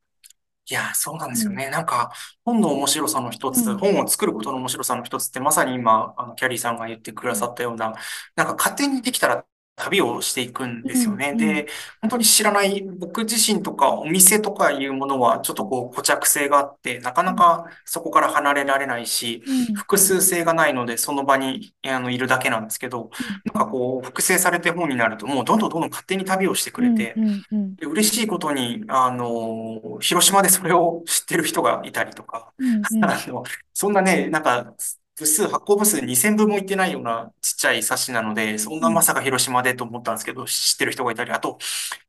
[0.70, 1.70] いや、そうなんですよね。
[1.70, 2.12] なんか、
[2.44, 7.94] 本の面白さの一つ、うん本を作ることの面白さの一つって、まさに今、あの、キャリーさんが言ってくださったような、
[8.36, 11.32] なんか勝手にできたら旅をしていくんですよね。
[11.32, 11.68] うんで、
[12.02, 19.76] 本当に知らない、僕自身とかお店とかいうものは、ちょっとこう、固着性があって、なかなかそこから離れられないし、うん。
[19.76, 23.10] 複数性がないので、その場にあのいるだけなんですけど、
[23.46, 27.16] なんかこう、複製されて本になると、もうどんどんどんどん勝手に旅をしてくれて、
[27.52, 32.54] で嬉しいことに、あの、広島でそれを知ってる人がいたりとか、
[33.02, 34.74] あの、そんなね、なんか、
[35.16, 41.60] 部数、発行部数2000部もいってないようなちっちゃい冊子なので、そんなまさか広島でと思ったんですけど、知ってる人がいたり、あと、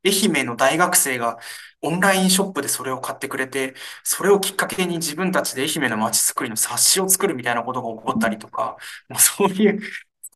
[0.05, 1.39] 愛媛の大学生が
[1.83, 8.77] オンラインショップでそれを買ってくれて、それをきっかけに自分たちで愛媛の街づくりの冊子を作るみたいなことが起こったりとか、
[9.09, 9.81] もうそういう、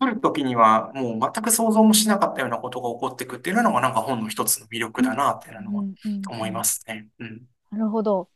[0.00, 5.84] 作るときにはもう全く想像もしなかったようなことが起こっていくっていうのがなんか本の一つの魅力だなっていうのは
[6.28, 7.08] 思いますね。
[7.18, 7.42] うん。
[7.72, 8.28] なるほど。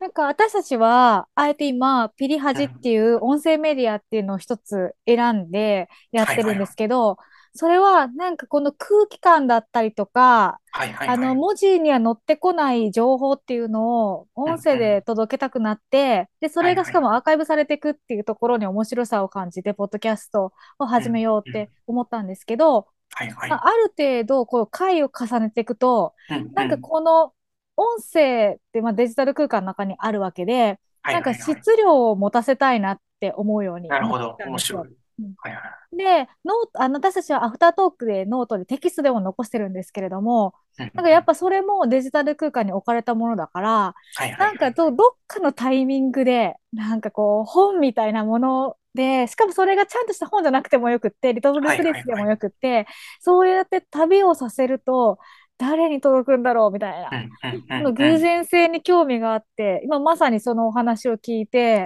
[0.00, 7.18] なんか私たちは、あえて今、ピリハジっていう音声メディアっていうのを一つ選んでやってるんですけど、
[7.54, 11.34] それはなんかこの空気感だったりとか、はいはいあのはい。
[11.34, 23.50] 文字には載ってこない情報っていうのを音声で届けたくなって、で、それがしかもアーカイブされていくっていうところに面白さを感じて、ポッドキャストを始めようって思ったんですけど、はいはい。
[23.50, 27.32] まあある程度こう回を重ねていくと、うんなんかうんこの
[27.78, 31.62] 音声ってまあデジタル空間の中にあるわけで、なんかはいはいはい。
[31.62, 34.88] 質量を持たせたいなって思うようになるほど面白い。
[34.88, 35.58] うんはいは
[35.92, 35.96] い。
[35.96, 43.70] で、 note、あの、私たちはアフタートークでノートでテキストでも残してるんですけれども、うんなんかやっぱそれもデジタル空間に置かれたものだから、
[44.14, 52.86] はいはいなんかど、どっかのタイミングで、なんかこう、本みたいなもので、しかもそれがちゃんとした本じゃなくてもよくって、リトルプレスでもよくって、
[53.20, 55.18] そうやって旅をさせると、
[55.58, 57.88] 誰に届くんだろうみたいな。
[57.88, 61.84] う偶然性に興味があって、今まさにそのお話を聞いて、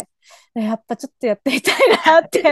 [0.54, 2.42] やっぱちょっとやってみたいなって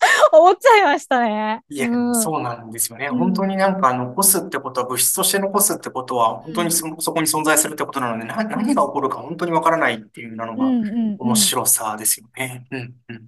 [0.32, 1.62] 思っちゃいましたね。
[1.68, 3.08] いや、うんそうなんですよね。
[3.08, 10.64] うん本当になんか残すってことは、物質として残すってことは、本当にそ、そこに存在するってことなので、な、何が起こるか本当にわからないっていうのが
[11.18, 12.66] 面白さですよね。
[12.70, 13.26] うんうん。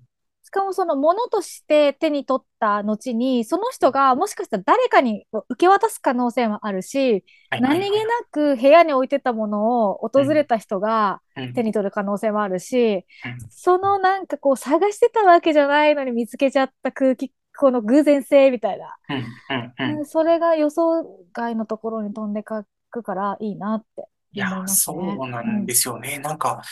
[0.52, 11.54] しかもそのものとして手に取った後に、その人がもしかしたら誰かに受け渡す可能性もあるし、何気なく部屋に置いてたものを訪れた人がうん。
[11.54, 13.38] 手に取る可能性もあるし、うん。
[13.48, 20.04] そのなんかこう探してたわけじゃないのに見つけちゃった空気、この偶然性みたいな。
[20.04, 25.16] それが予想外のところに飛んでかくからいいなっていや、そね。
[25.20, 26.18] うなんですよね。
[26.18, 26.62] なんか、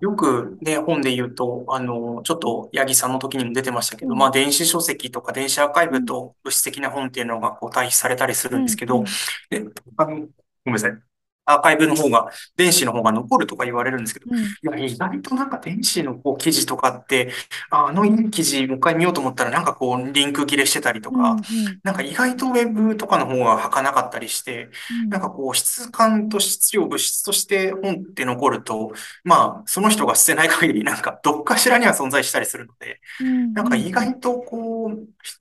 [0.00, 9.04] よくね、本で言うと、あの、ちょっと八木さんの時にも出てましたけど、うんまあ、電子書籍とか電子アーカイブと物質的な本っていうのがこう対比されたりするんですけどうん、
[9.50, 9.64] で、
[9.96, 10.26] あの、ご
[10.66, 11.09] めんなさい。
[11.52, 14.38] アーカイブの方が、電子の方が残るとか言われるんですけど、うん。
[14.38, 17.30] いや、意外となんか電子のこう記事とかって、
[17.70, 21.36] ああのいい記事もう一回見ようと思ったらなんかこうリンク切れしてたりとうんうん。
[21.38, 21.42] か、
[21.82, 24.68] なんか意外とウェブとかの方が儚かったりして、
[25.08, 28.92] なんかこう質感と質量、物質として本って残ると、
[29.24, 33.52] まあその人が捨てない限りなんかどっかしらには存在したりするので、うん。
[33.52, 34.79] なんか意外とこう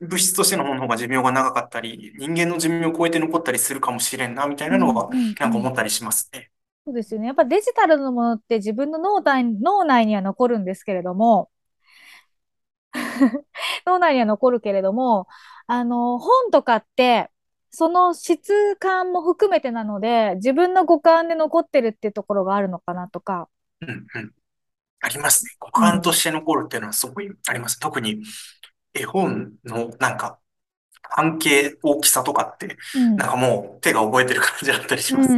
[0.02, 6.52] 物質としてのものが寿命が長かったり、人間の寿命を超えて残ったりするかもしれんなみたいなのはなんか思ったりしますね。
[6.86, 7.28] そうですよね。
[7.28, 11.52] やっぱデジタルのものって自分の脳内脳内には残るんですけれども、
[13.86, 15.28] 脳内には残るけれども、
[15.68, 17.30] あの、本とかって、
[17.72, 23.48] その質感も含めてなので、自分の五感で残ってるっていうところがあるのかなとか。
[23.82, 24.34] うんうん。
[25.02, 25.52] ありますね。
[25.60, 27.80] 五感として残るっていうのはすごいあります。
[27.80, 28.24] 特に
[28.94, 30.40] 絵本のなんか
[31.10, 33.16] 半径大きさとかって、うん。
[33.16, 35.30] なんかもう手が覚えてる感じだったりします。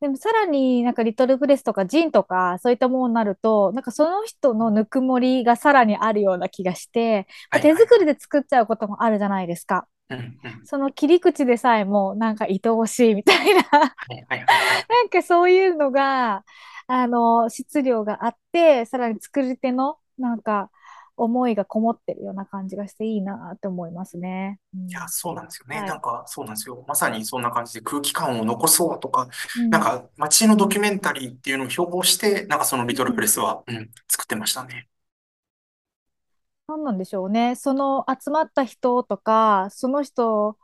[0.00, 9.86] でもさらになんかリトルプレスとかジンとかそういったものになるとなんかその人のぬくもりがさらにあるような気がしてはい手作りで作っちゃうこともあるじゃないですか。
[10.10, 10.36] うんうん。
[10.64, 14.46] その切り口でさえもなんか愛おしいみたいなはいはいはい。
[14.88, 16.44] なんかそういうのが
[16.86, 20.70] あの質量があってさらに作り手のなんか
[21.16, 24.58] 思いがこもってるような感じがしていいなって思いますね。
[24.74, 25.78] うんいや、そうなんですよね。
[25.78, 26.84] はいなんか、そうなんですよ。
[26.88, 34.88] まさにそんな感じで空気感を残そうとか、うんなんか街のドキュメンタリーっていうのを標榜して、なんかそのリトルプレスは、うん、作ってましたね。
[36.66, 37.54] 何なんでしょうね。
[37.54, 40.56] その集まった人とか、その人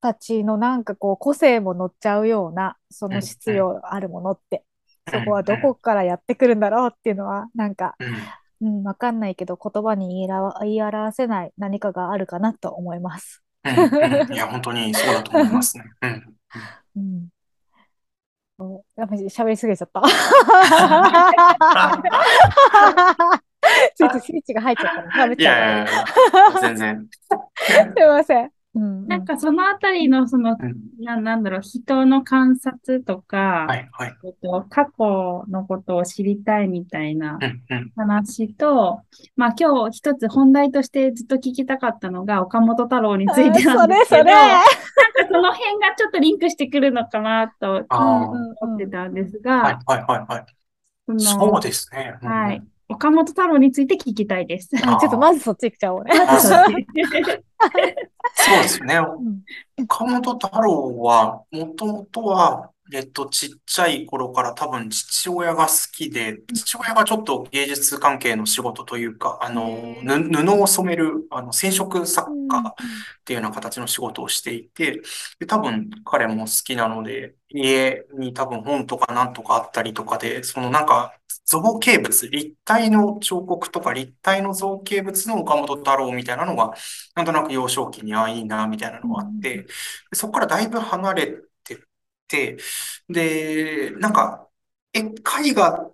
[0.00, 4.64] たちのなんかこう個性も乗っちゃうような、その質量あるものって、
[5.10, 7.96] そこはどこからやってくるんだろうっていうのは、なんか、
[8.60, 8.68] うん。
[8.68, 13.42] うん、わかんないけど言葉に言いら言い表せない何かがあるかなと思います。
[13.64, 14.32] うん、うん。
[14.32, 15.84] いや、本当にそうだと思いますね。
[16.02, 16.36] うん。
[16.96, 17.28] うん。
[18.96, 20.02] やっぱり喋りすぎちゃった。
[23.94, 26.04] スイッチ、スイッチが入っちゃったいやいやいや、
[26.60, 27.08] 全然。
[27.96, 28.55] すいません。
[28.76, 31.04] うんうんなんかそのあたりのその、うん。
[31.04, 34.14] な、なんだろう、人の観察とか、はい、はい。
[34.24, 37.92] えっと、過去のことを知りたいみたいなうん、うん。
[37.96, 39.00] 話と、
[39.36, 44.24] まあ今日一つ本題としてずっと聞きたかったのが岡本太郎についてなんですけど、それそれ。
[44.24, 44.70] なんか
[45.28, 51.18] その辺がちょっとリンクしてくるのかなと思ってたんですはい、が、はい、はい、はい。
[51.18, 52.18] そうですね。
[52.22, 52.62] うんうんはい。
[52.88, 54.70] 岡本太郎について聞きたいです。
[54.72, 56.12] うんちょっとまずそっち行っちゃおうね。
[58.34, 58.96] そうですね。
[58.96, 59.42] うん
[59.84, 72.74] 岡本太郎は、もともとは、えっと、ちっちゃい頃から多分父親が好きで、父親がちょっと芸術関係の仕事というか、あの、ぬ布を染める、あの、染色作家っ
[73.24, 75.02] ていうような形の仕事をしていて、
[75.40, 81.12] で、多分彼も好きなので、家に多分本とかなんとかあったりとかで、そのなんか
[81.46, 86.74] 造形物、立体の彫刻とか立体の造形物の岡本太郎みたいなのが、
[87.14, 89.66] なんとなく幼少期にああいいな、みたいなのがあって、で
[90.14, 91.26] そこからだいぶ離れ
[91.64, 91.78] てっ
[92.28, 92.58] て、
[93.08, 94.48] で、なんか、
[94.92, 95.92] え、絵画を、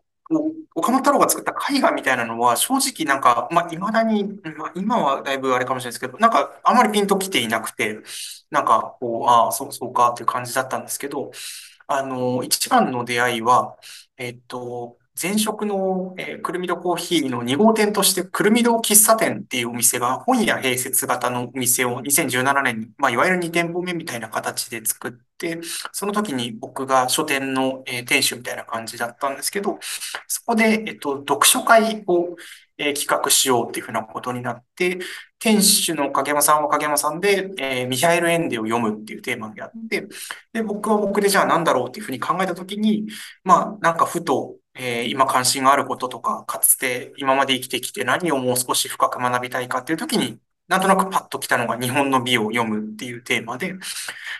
[0.74, 4.24] 岡本太郎が作った絵画みたいなのは、正直なんか、まあ、未だに、
[4.56, 7.98] まあ、今はだいぶあれかもしれないですけど、なんか、あまりピンときていなくて、
[8.50, 11.30] なんか、こう、ああ、そう、そうかっていう感じだったんですけど、
[11.86, 13.76] あの、一番の出会いは、
[14.16, 25.60] えっと、前職の、えーくるみ戸コーヒーの2号店として、くるみ戸喫茶店っていうお店が、本屋併設型のお店を2017年に、まあ、いわゆる2店舗目みたいな形で作って、
[25.92, 29.78] その時に僕が書店の、えー店主みたいな感じだったんですけど、
[30.26, 32.36] そこで、えっと、読書会を、
[32.78, 34.98] えー企画しようっていうふうなことになって、
[35.38, 40.06] 店主の影山さんは影山さんで、えーミハエル・エンデを読むっていうテーマでやって、
[40.52, 43.06] で、僕は僕でじゃあ何だろうっていうふうに考えたときに、
[43.44, 53.74] まあ、なんかふと、えー今関心があることとか、かつて今まで生きてきて何をもう少し深く学びたいかっていうときに、なんとなくパッと来たのが日本の美を読むっていうテーマで、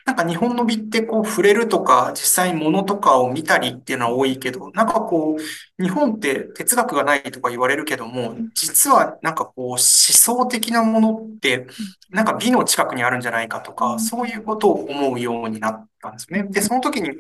[0.07, 11.67] なんか日本の美ってこう触れるとか、実際物とかを見たりっていうのは多いけど、なんかこう、日本って哲学がないとか言われるけども、実はなんかこう思想的なものって、
[12.11, 16.45] なんか美の近くにあるんじゃないかとか、そういうことを思うようになったんですね。
[16.45, 17.11] で、その時に、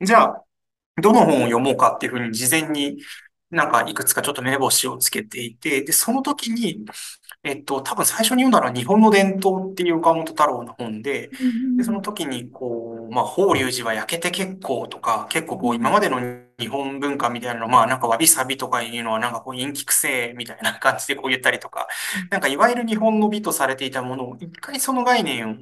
[0.00, 0.42] じゃあ、
[1.00, 2.98] どの本を読もうかっていうふうに事前に
[3.50, 6.84] なんかいくつかちょっと目星をつけていて、で、その時に、
[7.44, 11.30] えっと、多分最初に読んだのは日本の伝統っていう岡本太郎の本で、
[11.76, 16.20] で、その時にこう、まあ、法隆寺は焼けて結構とか、結構こう今までの
[16.58, 21.86] 日本文化みたいなの、まあなんかわびさびとかいうのはなんかこう陰気癖みたいな感じでこう言ったりとか、
[22.30, 25.54] なんかいわゆる日本の美とされていたものを一回その概念を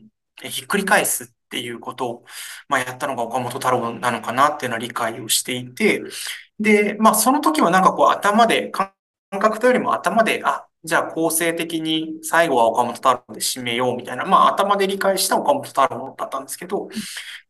[0.43, 2.24] えひっくり返すっていうことを、
[2.68, 6.02] まあ、やったのが岡本太郎なのかなっていうのは理解をしていて、
[6.59, 8.90] で、まあ、その時はなんかこう頭で、感
[9.30, 16.88] 覚というよりも頭で、あ、じゃあ構成的に最後は岡本太郎で締めようみたいな、まあ頭で理解した岡本太郎だったんですけど、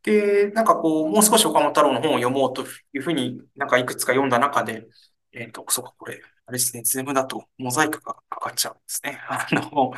[0.02, 4.86] で、なんかこう、もう少し岡本太郎の本を読もうというふうになんかいくつか読んだ中で、
[5.32, 9.18] えっ、と、そうか、これ、あれですね、ズームだとモザイクがかかっちゃうんですね。
[9.28, 9.92] あの、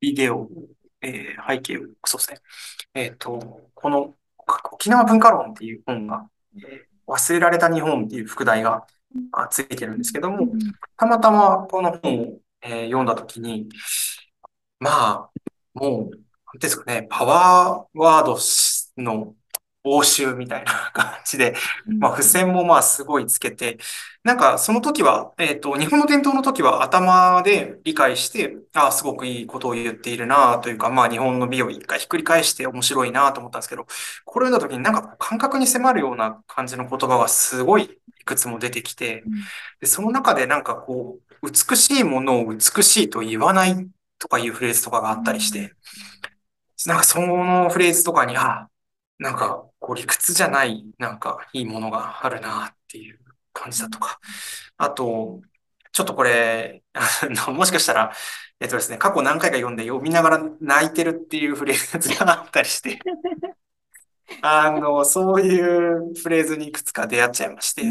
[0.00, 0.48] ビデオ、
[1.02, 2.38] えー背景を、そうですね。
[2.94, 4.14] えっ、と、この
[4.72, 8.86] 沖縄文化論っていう本が、えー忘れられた日本っていう副題が
[9.50, 10.52] ついてるんですけども、
[10.96, 13.68] たまたまこの本を、えー読んだときに、
[14.78, 14.90] ま
[15.28, 15.30] あ、
[15.74, 16.16] もう、
[16.54, 18.38] なんですかね、パワーワード
[19.02, 19.34] の
[19.84, 21.54] 応酬みたいな感じで、
[21.98, 23.78] まあ、付箋もまあすごいつけて、
[24.22, 33.86] なんかその時は、えっと、日本の伝統の時は頭で理解して、ああ、すごくいいことを言っているなというか、まあ日本の美を一回ひっくり返して面白いなと思ったんですけど、
[34.24, 39.24] これを読んだ時になんか感覚に迫るような感じの言葉がすごいいくつも出てきて、
[39.80, 43.74] で、その中でなんかこう、美しいものを美しいと言わない
[44.18, 45.74] とかいうフレーズとかがあったりして、
[46.86, 48.68] なんかそのフレーズとかに、あ、
[49.18, 53.18] なんかこう理屈じゃない、なんかいいものがあるなっていう
[53.52, 54.20] 感じだとか。
[54.78, 55.42] あと、
[55.92, 57.00] ちょっとこれ、あ
[57.48, 58.12] の、 もしかしたら、
[58.60, 62.98] えっとですね、過去何回か読んで読みながら泣いてるっていうフレーズがあったりして、
[64.42, 67.84] あの、そういうフレーズにいくつか出会っちゃいまして、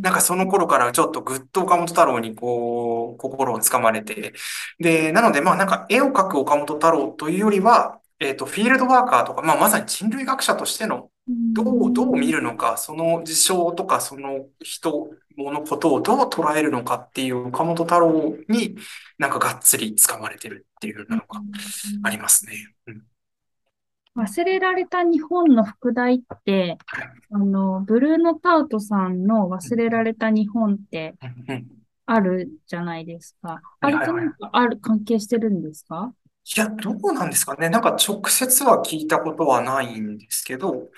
[0.00, 4.32] なんかその頃からちょっとぐっと岡本太郎にこう、心をつかまれて、
[4.78, 18.76] で、なのでまあなんか絵を描く岡本太郎というよりは、えっと、フィールドワーカーとか、まあまさに人類学者としての、どう、どう見るのか、その事象とか、その人、物事をどう捉えるのかっていう岡本太郎に
[19.18, 21.24] なんかがっつりつかまれてるっていうのが
[22.02, 22.74] ありますね。
[22.86, 23.02] うん。
[24.16, 26.78] 忘れられた日本の副題って、
[27.30, 31.14] あの、ブルーノ・タウトさんの忘れられた日本って
[32.06, 33.62] あるじゃないですか。
[33.80, 36.14] あれとなんかある、関係してるんですか？
[36.44, 37.68] いや、どうなんですかね。
[37.68, 40.88] なんか直接は聞いたことはないんですけど、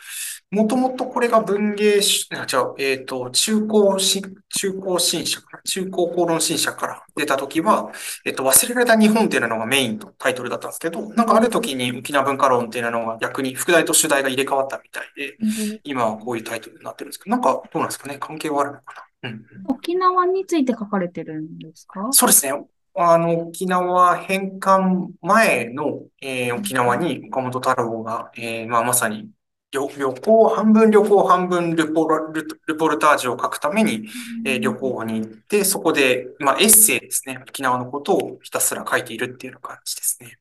[0.50, 7.92] もともとこれが文芸し、あ、違う、えっと、中高し、中高新社から、中高公論新社から出た時は、
[8.24, 15.36] えっと、忘れられた日本っていうのがメインとタイトルだったんですけど、なんかある時に沖縄文化論っていうのが逆に副題と主題が入れ替わったみたいで、
[15.84, 18.16] 今はこういうタイトルになってるんですけど、なんかどうなんですかね。
[18.18, 19.30] 関係はあるのかな。
[19.30, 19.42] うんうん。
[19.68, 22.08] 沖縄について書かれてるんですか？
[22.12, 22.52] そうですね。
[22.96, 29.30] あの、沖縄返還前の、えー沖縄に岡本太郎が、えーまあ、まさに
[29.72, 34.08] 旅、旅行、半分旅行、半分ルポラ、ルルポルタージュを書くために、
[34.46, 37.38] えー旅行に行って、そこで、まあ、エッセイですね。
[37.48, 40.38] 沖縄のことをひたすら書いているっていう感じですね。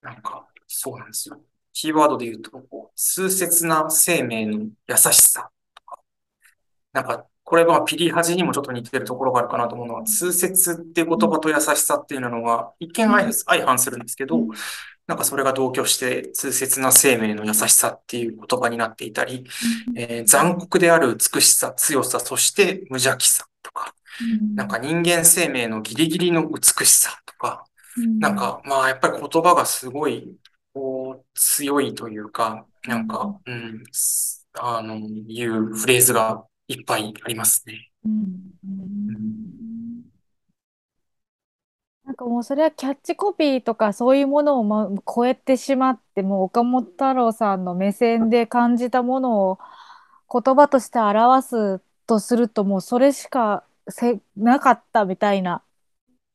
[0.00, 1.40] なんか、そうなんですよ。
[1.72, 4.58] キーワードで言うと、こう痛切な生命の
[4.88, 5.50] 優しさ
[6.92, 14.38] なんか、これはピリハジにもちょっと似てるところがあるかなと思うのは、痛切っていう言葉と優しさっていうのが、一見相相反するんですけど、
[15.06, 19.44] なんかそれが同居して、痛切な生命の優しさっていう言葉になっていたり、
[19.96, 23.94] えー残酷である美しさ、強さ、そして無邪気さとか、
[24.54, 27.64] なんか人間生命のギリギリの美しさとか、
[28.20, 30.36] なんか、まあ、やっぱり言葉がすごい、
[30.72, 37.90] こう、強いというか、なんか、うん、すあの、いうフレーズがいっぱいありますね。
[42.04, 49.58] なんかもうそれはキャッチコピーとかそういうものをま超えてしまってもう岡本太郎さんの目線で感じたものを
[50.32, 55.62] 言葉として表すとするともうそれしかせなかったみたいな、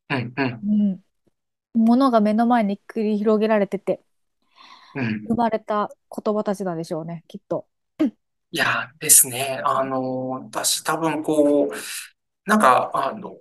[0.09, 4.01] うん、うん、うん、ものが目の前に繰り広げられてて
[4.95, 5.27] うん。
[5.27, 7.65] 生まれた言葉たちなんでしょうねきっと。
[8.51, 9.61] いや、ですね。
[9.63, 11.69] あの、私多分こう、
[12.45, 13.37] なんか、あの、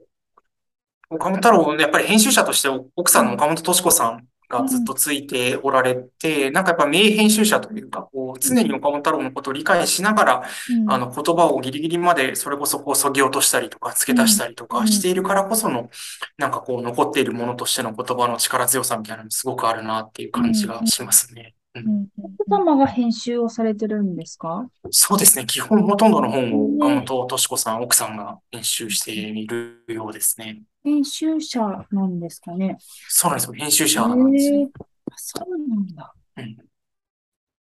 [1.09, 10.91] 岡本太郎、やっぱり編集者として奥さんの岡本敏子さんがずっとついておられて、なんかやっぱ名編集者というか、こう、常に岡本太郎のことを理解しながら、うん。
[10.93, 14.69] あの、言葉をギリギリまでそれこそこう、削ぎ落としたりとか、付け足したりとうん。
[14.81, 15.91] かしているからこその、
[16.39, 21.55] なんかこう、残っているものとしての言葉の力強さみたいなのすごくあるなっていう感じがしますね。
[21.81, 22.09] うんうん
[22.39, 24.69] 奥様が編集をされてるんですか？
[24.91, 25.47] そうですね。
[25.47, 30.63] 基本ほとんどの本を岡本敏子さん、奥さんが編集しているようですね。
[30.85, 31.61] 編集者
[31.91, 32.79] なんですかね？
[33.09, 33.53] そうなんですよ。
[33.55, 34.71] 編集者なんですよ。
[35.17, 36.15] そうなんだ。
[36.37, 36.57] うん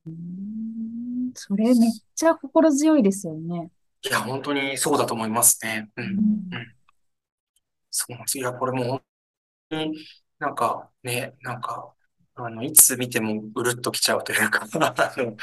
[0.08, 3.72] うーんそれめっちゃ心強いですよね。
[4.04, 5.90] いや、本当にそうだと思いますね。
[5.96, 6.02] う。
[6.02, 6.18] うんん
[7.90, 8.52] そうなんですよ。
[8.52, 9.02] いや、これも
[9.72, 9.98] うに
[10.38, 11.92] なんかね、なんか、
[12.36, 15.36] あの、いつ見てもうるっときちゃうというか、 あの、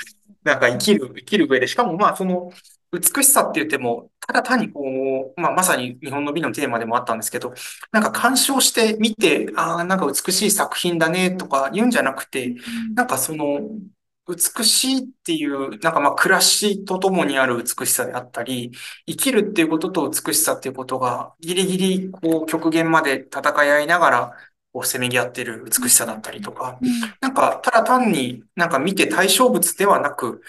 [0.45, 2.51] なんか生きる、生きる上で、しかもまあ、その、
[2.93, 7.55] 美しさって言っても、ただ単にこう、まあ、まさに日本の美のテーマでもあったんですけど、
[7.91, 12.55] なんか鑑賞して見て、ああ、なんか美しい作品だねとか言うんじゃなくて、
[12.95, 13.61] なんかその、
[14.29, 18.71] 美しいっていう、なんかまあ暮らしとともにある美しさであったり、
[19.07, 24.37] 生きるっていうことと美しさっていうことが、ギリギリこう極限まで戦い合いながら、
[24.73, 26.79] こうせめぎ合ってる美しさだったりとか、
[27.21, 30.43] なんかただ単になんか見て対象物ではなく、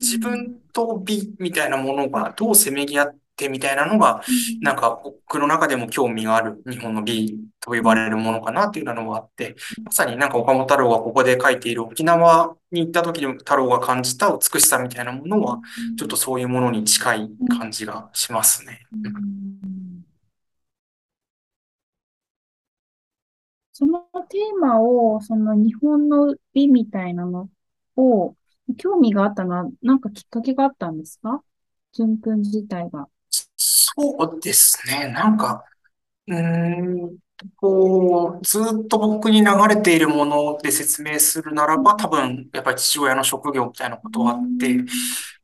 [0.00, 4.22] 自分と美みたいなものがどうせめぎ合ってみたいなのが、
[4.60, 15.60] なんか僕の中でも興味がある日本の美と呼ばれるものかなっていうのがあって、まさになんか岡本太郎がここで書いている沖縄に行った時に太郎が感じた美しさみたいなものは、
[15.98, 18.86] ちょっとそういうものに近い感じがしますね。
[23.76, 24.00] その
[24.30, 27.50] テーマを、その日本の美みたいなの
[27.96, 28.36] を、
[28.78, 31.42] 興味があったのは、なんかきっかけがあったんですか？
[31.92, 33.08] 淳君自体が。
[33.28, 35.08] そうですね。
[35.08, 35.64] なんか、
[36.28, 37.18] うーん、
[37.56, 44.84] こう、ずっと僕に流れているもので説明するならば、多分、やっぱり父親の職業みたいなことがあって、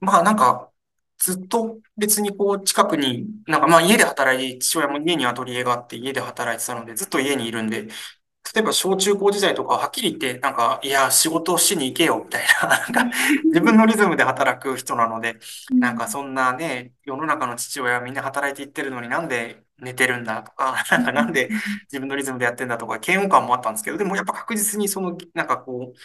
[0.01, 0.71] まあなんか、
[1.19, 7.89] ずっと別にこう近くに、なんかまあ家で働いて、父親も家にアトリエがあって家で働いてたので、ずっと家にいるんで、
[8.55, 13.05] 例えば小中高時代とかはっきり言って、なんか、いや、仕事をしに行けよ、みたいな、 なんか、
[13.53, 15.39] 自分のリズムで働く人なので、
[15.79, 21.49] なんかそんなね、世の中の父親はみんな働いていってるのになんで寝てるんだとか、 なんかなんで
[21.93, 25.99] 自分のリズムでやってんだとか、嫌悪感もあったんですけど、でもやっぱ確実にその、なんかこう、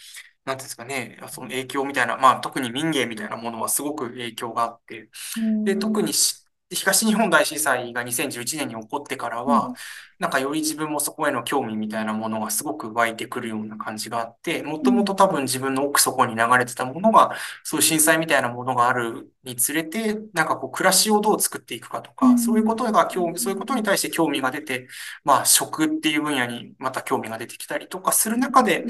[0.45, 5.09] なんていうんですかね、その影響みたいな、まあ特に民芸みたいなものはすごく影響があって、
[5.63, 6.13] で、特に
[6.72, 9.74] 東日本大震災が2011年に起こってからは、
[10.18, 24.88] なんかより自分もそこへの興味みたいなものがすごく湧いてくるような感じがあって、もともと多分自分の奥底に流れてたものが、そういう震災みたいなものがあるにつれて、なんかこう暮らしをどう作っていくかとか、そういうことが興味、そういうことに対して興味が出て、
[25.24, 28.86] まあ食っていう分野にまた興味が出てきたりとかする中で、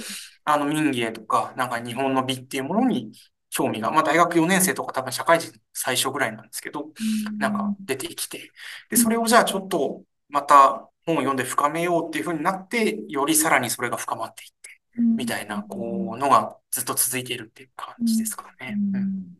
[0.45, 3.11] あの民芸とか、なんか日本の美っていうものに
[3.55, 6.89] 興味が、まあ大学4年生とか多分社会人最初ぐらいなんですけど、
[7.37, 8.51] なんか出てきて、
[8.89, 18.75] で、それをじゃあちょっとまた本を読んで深めようっていうふうになって、よりさらにそれが深まっていって、みたいな、こう、のがずっと続いているっていう感じですかね。
[18.93, 19.35] うん。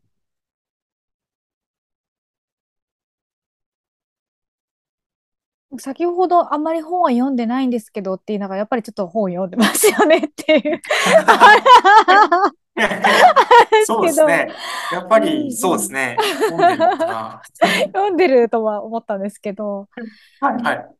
[5.77, 10.81] 先ほどあんまり本は読んでないんですけどっていうのがやっぱりちょっと本を読んでますよねっていう
[13.85, 14.51] そうですね。
[14.91, 16.17] やっぱりそうですね。
[17.93, 19.87] 読んでるとは思ったんですけど。
[20.39, 20.95] はいはい。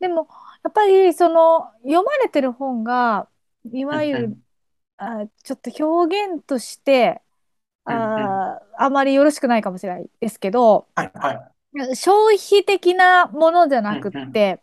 [0.00, 0.28] でも
[0.62, 3.28] やっぱりその読まれてる本が
[3.72, 4.36] いわゆる
[4.96, 7.20] あちょっと表現として
[7.84, 14.60] ああまりよろしくないかもしれないですけど、はいはい、消費的なものじゃなくって、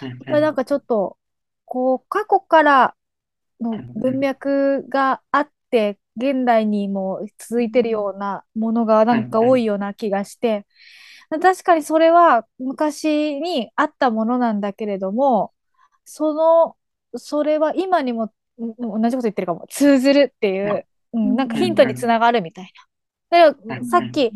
[0.00, 1.16] これなんかちょっと
[1.64, 2.94] こう過去から
[3.60, 10.66] の文脈があって現代にも続いてるようなものがなんか多いような気がして、
[11.30, 15.52] 確かにそれは昔にあったものなんだけれども、
[16.04, 16.76] その、
[17.18, 20.84] それは今にも同じこと言ってるかも、通ずるっていう、
[21.14, 22.70] うん、なんかヒントにつながるみたい
[23.30, 23.46] な。
[23.46, 24.30] だからさっき、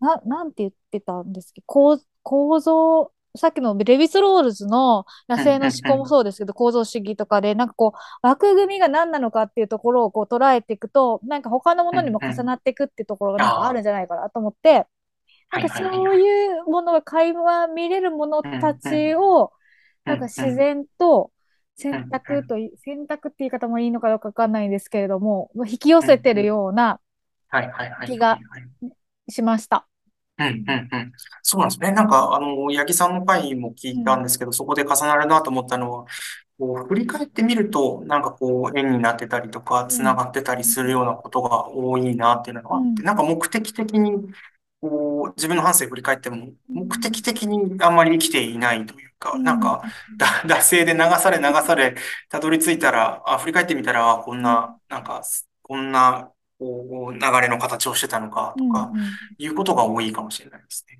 [0.00, 1.62] な、なんて言ってたんですけ？
[1.62, 14.86] ど、構構造、さっきのレヴィス・ロールズの野生の思考もそうですけど、構造主義とかで、なんかこう、枠組みが何なのかっていうところをこう捉えていくと、なんか他のものにも重なっていくっていうところがなんかあるんじゃないかなと思って、
[15.52, 19.52] なんかそういうものが会話見れるものたちを、
[20.04, 21.32] なんか自然と
[21.76, 27.00] 選択と、選択って言い方もいいのかどうかわかんないんですけれども、引き寄せてるような
[28.06, 28.38] 気が
[29.28, 29.86] しました。
[30.38, 31.12] うんうんうん。
[31.42, 31.92] そうなんですね。
[31.92, 36.04] なんか、あの、八木さんの回も聞いたんですけど、そこで重なるなと思ったのは、
[36.58, 44.12] こう振り返ってみると、なんかこう、縁になってたりとか、つながってたりするようなことが多いなっていうのがあって、なんか目的的に
[44.80, 49.82] こう、自分の半生振り返っても、目的的にあんまり生きていないというか、なんか、
[50.18, 51.96] だ、惰性で流され流され、
[52.28, 55.22] たどり着いたら、あ、振り返ってみたら、こんな、なんか、
[55.62, 58.90] こんな、こう、流れの形をしてたのか、とか、
[59.38, 60.98] いうことが多いかもしれないですね。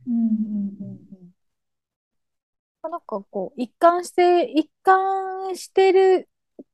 [2.83, 6.29] なんかこう、一貫して、一貫してる、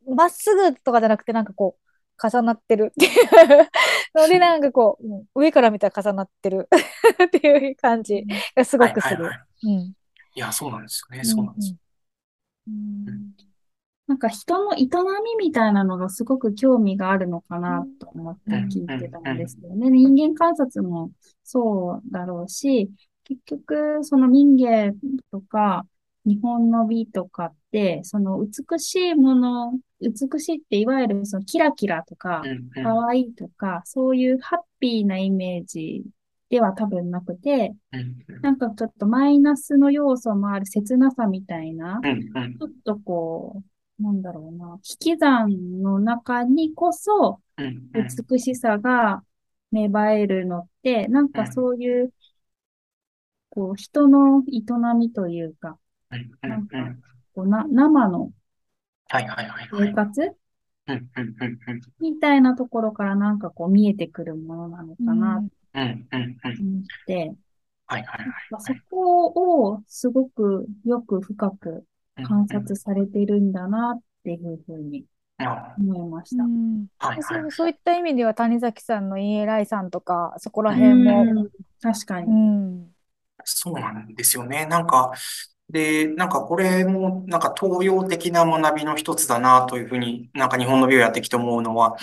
[0.06, 3.70] まっすぐとかじゃなくて、なんかこう、重なってるっていう
[4.14, 6.68] ので、なんかこう、上から見たら重なってる
[7.24, 8.24] っていう感じ
[8.54, 9.30] がすごくする。
[10.34, 11.24] いや、そうなんですよね。
[11.24, 11.74] そうなんです。
[12.68, 13.51] うん
[14.12, 14.80] なんか人の営
[15.38, 19.88] みみたいなのがすごく興味があるのかなと思って聞いてたんですよね。
[19.88, 21.10] 人間観察も
[21.42, 22.90] そうだろうし、
[23.24, 24.92] 結局、その民芸
[25.30, 25.86] とか、
[26.26, 32.42] 日本の美とかって、その美しいもの、美しいっていわゆるそのキラキラとか、
[32.82, 36.04] 可愛いとか、そういうハッピーなイメージ
[36.50, 37.74] では多分なくて、
[38.42, 41.98] なんかちょっとマイナスの要素もある切なさみたいな、
[42.58, 43.62] ちょっとこう、
[43.98, 47.40] なんだろうな、引き算の中にこそ、
[47.92, 49.22] 美しさが
[49.70, 52.12] 芽生えるのって、なんかそういう、
[53.50, 54.62] こう、人の営
[54.96, 55.78] みというか、
[56.40, 56.78] なんか、
[57.34, 58.32] こうな、生の
[59.08, 60.36] 生活？
[62.00, 65.38] みたいなところからなんかこう見えてくるものなのかな。
[65.38, 67.32] って思って、
[68.58, 71.84] そこをすごくよく深く
[72.24, 75.04] 観察されているんだなっていうふうに
[75.78, 76.44] 思いました。
[76.44, 76.86] うん。
[77.20, 81.46] そうそういった意味では谷崎さんのイエライさんとかそこら辺も。
[81.80, 82.86] 確かに、うん、
[83.44, 84.66] そうなんですよね。
[84.66, 85.12] なんか
[85.68, 91.96] で、なんかこれもなんか東洋的な学びの一つだなというふうになんか日本の美をやってきて思うのは、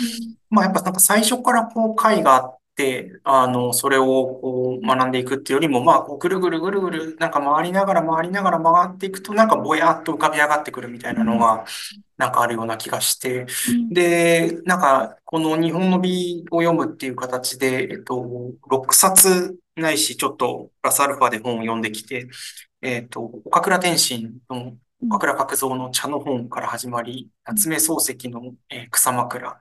[0.50, 2.56] まあやっぱなんか最初からこう解が
[3.24, 4.06] あの、それを
[4.42, 11.66] こう学んでいくっていうよりも、まあこうぐるぐるぐるぐるなんか回りながら回りながら回っていくとなんかぼやっと浮かび上がってくるみたいなのが
[12.18, 13.46] なんかあるような気がして、
[13.92, 18.26] で、なんかこの日本の美を読むっていう形で、えっと、
[18.70, 22.28] 6冊ないしちょっとプラスアルファで本を読んできて、
[22.82, 29.58] えっ、ー、と、岡倉天心の岡倉角蔵の茶の本から始まり、夏目漱石の、えー、草枕、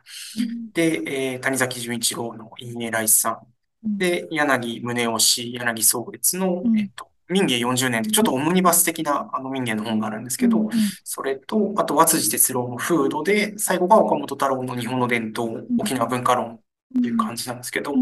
[0.73, 3.41] で、えー、谷崎潤一郎のいいね来さ
[3.85, 10.71] ん、で、柳宗義、柳宗月の、えっ、と、民芸40年でちょっとオムニバス的なあの民芸の本があるんですけど、
[11.05, 16.59] それと、あと、和辻哲郎の風土で、最後が岡本太郎の日本の伝統、沖縄文化論
[16.97, 17.93] っていう感じなんですけど、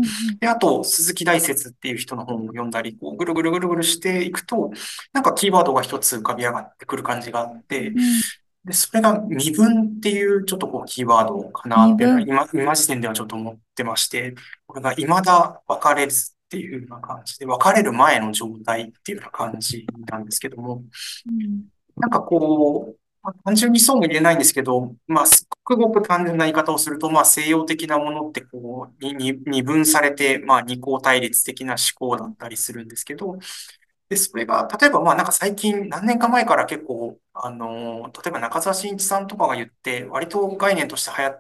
[0.41, 4.71] で、あと、鈴木大拙っていう人の本を読んだり、こう、ぐるぐるぐるぐるしていくと、
[5.13, 7.93] なんかキーワードが一つ浮かび上がってくる感じがあって、
[8.65, 14.35] で、それが身分っていうちょっとこうキーワードかなっていうのは今、今時点ではちょっと思ってまして、
[14.67, 20.83] これが未だ別れずっていうような感じで、別れる前の状態っていうような感じなんですけども、
[21.97, 22.97] なんかこう、
[23.45, 33.39] 単純にそうも言えないんですけど、まあ、すごくごく単純な言い方をすると、まあ、西洋的なものってこう、に、二分されて、まあ、二項対立的な思考だったりするんですけど、
[34.09, 41.31] で、それが、例えば、まあ、なんか最近、何年か前から結構、あの、例えば中澤慎一さんとかが言って、割と概念として流行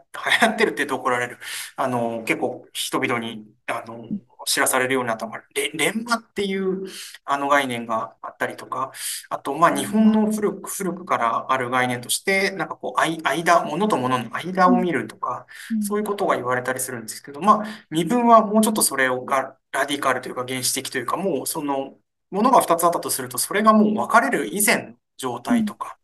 [0.42, 1.38] 流行ってるって怒られる、
[1.76, 4.08] あの、結構人々に、あの、
[4.46, 6.86] 知らされるようになったのが、レンマっていう
[7.24, 8.92] あの概念があったりとか、
[9.28, 15.46] あと、まあ、日本の古く、古くからある概念として、なんかこう、間、物と物の間を見るとか、
[15.82, 21.98] そういうことが言われたりするんですけど、まあ、身分はもうちょっとそれをが、ラディカルというか原始的というか、もうその、
[22.30, 25.98] ものが2つあったとすると、それがもう分かれる以前の状態とか、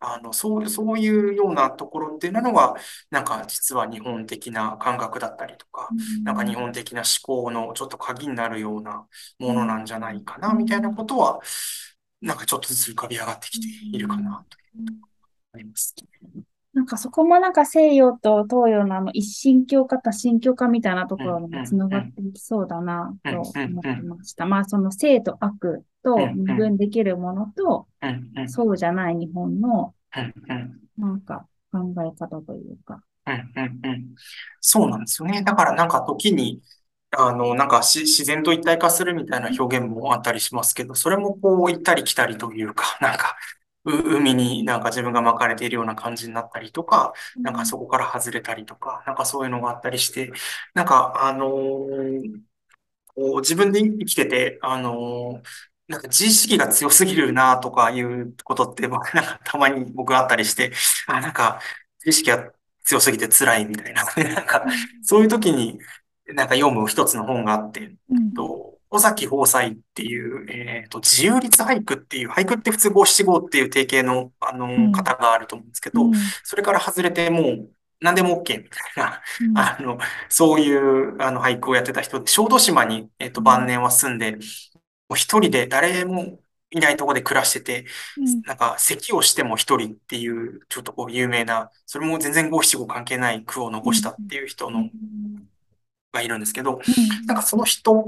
[0.00, 2.74] あの、そう、そういうようなところっていうのが、
[3.10, 5.94] なんか実は日本的な感覚だったりとか、
[6.24, 9.06] なんか日本的な思考のちょっと鍵になるような
[9.38, 11.40] ものなんじゃないかな、みたいなことは、
[12.22, 14.92] なんかちょっとずつ浮かび上がってきているかな、というと
[15.54, 15.94] あります。
[16.72, 24.46] なんかそこもなんか西洋と東洋のあの一神教か多神教かみたいなところにもつながっていきそうだなと思いました。
[24.46, 27.88] まあその生と悪と二分できるものと、
[28.46, 29.94] そうじゃない日本の
[30.96, 33.02] なんか考え方というか。
[34.60, 35.42] そうなんですよね。
[35.42, 36.60] だからなんか時に、
[37.16, 43.36] あの、なんか自然と一体化するみたいな表現もあったりしますけど、それもこう行ったり来たりというか、なんか
[43.84, 50.32] 海になんか自分が巻かれているような感じになったりとか、なんかそこから外れたりとか、なんかそういうのがあったりして、
[50.74, 52.40] なんかあのー、
[53.06, 55.48] こう自分で生きてて、あのー、
[55.88, 60.72] なんか自意識が強すぎるなとかいうことって、僕 なんかたまに僕あったりして、
[61.06, 61.60] あ、なんか
[62.04, 62.52] 自意識が
[62.84, 64.04] 強すぎて辛いみたいな、
[64.34, 64.64] なんか
[65.02, 65.78] そういう時に
[66.26, 76.12] なんか読む一つの本があって、うん、と尾崎放斎っていう、えっ、ー、と、自由律俳句っていう、俳句って普通五七五っていう定型の、あの、うん、方があると思うんですけど、うん、
[76.42, 77.70] それから外れてもう、
[78.00, 84.38] 何でも OK みたいな、うん、 あの、そういう、あの、俳句をやってた人で、小豆島に、えっ、ー、と、晩年は住んで、も
[85.10, 87.86] う一人で誰もいないところで暮らしてて、
[88.44, 94.90] なんか、咳をしても一人っていう、ちょっとこう、有名な、それも全然五七五関係ない句を残したっていう人の、
[96.12, 96.80] がいるんですけど、
[97.26, 98.04] なんかその人の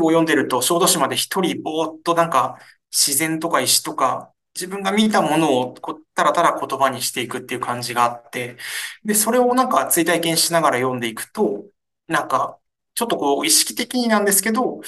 [0.00, 2.58] 句を読んでると、小豆島で一人ぼーっとなんか
[2.90, 8.56] 自然とか石とか、自分が見たものをこただただ言葉にしていくっていう感じがあって、
[9.04, 11.64] で、それをなんか追体験しながら読んでいくと、
[12.08, 12.58] なんか、
[12.94, 14.80] ちょっとこう意識的になんですけど、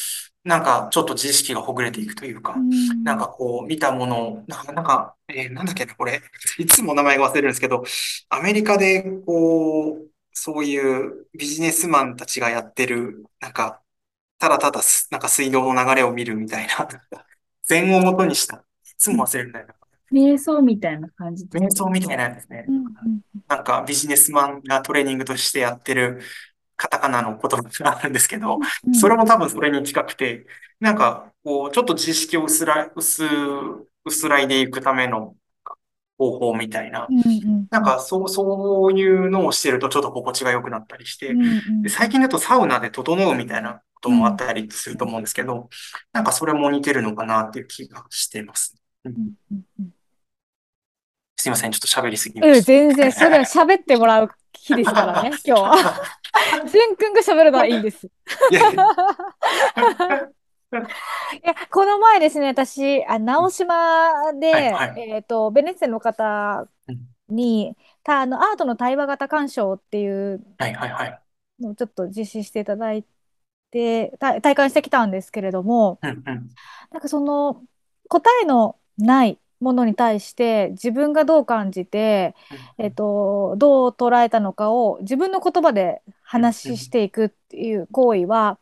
[0.45, 2.57] なんかちょっと自意識がほぐれていくというか、
[3.03, 6.21] なんかこう見たものを、なんか、なんか、えーなんだっけな、これ、
[6.59, 7.85] いつも名前が忘れるんですけど、
[8.29, 10.79] アメリカでこう、そうい
[11.09, 13.81] うビジネスマンたちがやってる、なんか、
[14.39, 16.89] ただただす、なんか水道の流れを見るみたいな、
[17.65, 18.61] 禅をもとにした、い
[18.99, 19.75] つも忘れるんだよな。
[20.13, 22.65] 瞑想みたいな感じ瞑想みたいなやつですね。
[22.69, 22.85] うんうん
[23.47, 26.23] なんかビジネスマンがトレーニングとしてやってる
[26.77, 30.47] カタカナの言葉があるんですけど、うんそれも多分それに近くて、
[30.81, 33.25] なんかこう、ちょっと自意識を薄ら、薄、
[34.05, 35.37] 薄らいでいくための
[36.17, 37.07] 方法みたいな。
[37.09, 37.67] うんうん。
[37.71, 41.83] なんかそう、そういうのをしてるとちょっと心地が良くなったりしてうん、うん。
[41.83, 45.71] で最近だとサウナで整うみたいなこともあったりすると思うんですけど、
[46.13, 48.77] なんかそれも似てるのかなっていう気がしています。
[49.05, 49.91] うんうんうんうん
[51.37, 52.65] すいません、ちょっと喋りすぎまうん、した。
[52.65, 55.77] 全然、それは喋ってもらう日ですからね、 今日は。
[56.67, 58.07] じゅんくんが喋るのはいいんです。
[58.07, 58.63] いや
[61.71, 66.67] この前ですね、私、あ直島で、はいはいえっと、ベネッセの方
[67.29, 71.21] に、たあのアートの対話型鑑賞っていうはいはいはい。
[71.61, 73.05] のをちょっと実施していただい
[73.75, 76.25] て、た体感してきたんですけれども、うんうん。
[76.93, 77.61] なんかその
[78.09, 82.37] 答えのないものに対して自分がどう感じて、
[82.79, 88.59] えっと、どう捉えたのかを自分の言葉で話していくっていう行為は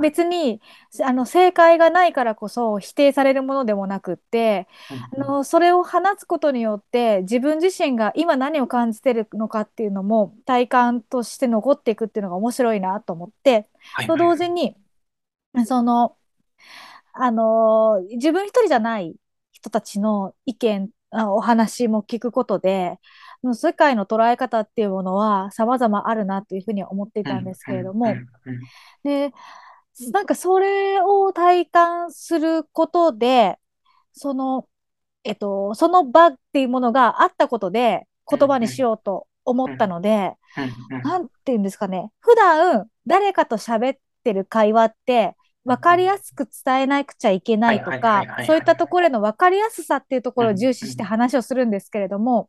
[0.00, 0.60] 別に
[1.04, 5.36] あの正解がないからこそ否定されるものでもなくってあうんうん。
[5.38, 14.18] のそれを話すことによって自分自身が今何を感じてるのかっていうのも体感として残っていくっていうのが面白いなと思ってとはいはい。
[14.18, 14.76] 同時に
[15.66, 16.16] その
[17.12, 19.14] あのー自分一人じゃない
[19.52, 22.98] 人たちの意見あお話も聞くことで
[23.54, 28.14] 世界の捉え方っていうものは様々あるなというふうには思っていたんですけれども、
[29.02, 29.32] で
[30.12, 33.58] なんかそれを体感することで
[34.12, 34.66] その、
[35.24, 40.34] えっと、その場っていうものがあったことで言葉にしようと思ったので、
[41.02, 42.10] なんていうんですかね。
[42.20, 45.34] 普段誰かと喋ってる会話って
[45.64, 52.48] 分かりやすく伝えなくちゃいけないとかそういったところへの分かりやすさっていうところを重視して話をするんですけれども、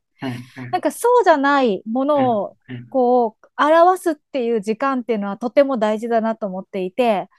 [0.71, 7.29] なんかそうじゃないものをうんこう表すっていう時間っていうのはとても大事だなと思っていて、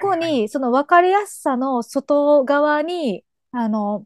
[0.00, 4.04] ここにその分かりやすさの外側に、あの、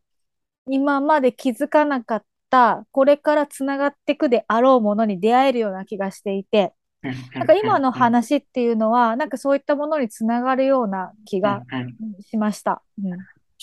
[0.70, 6.74] 今まで気づかなかった、これからつながっていくであろうものに出会えるような気がしていて、
[7.34, 11.62] なんか今の話っていうのは、なんかそういったものにつながるような気が
[12.28, 12.82] しました。
[13.02, 13.12] うん。
[13.12, 13.14] い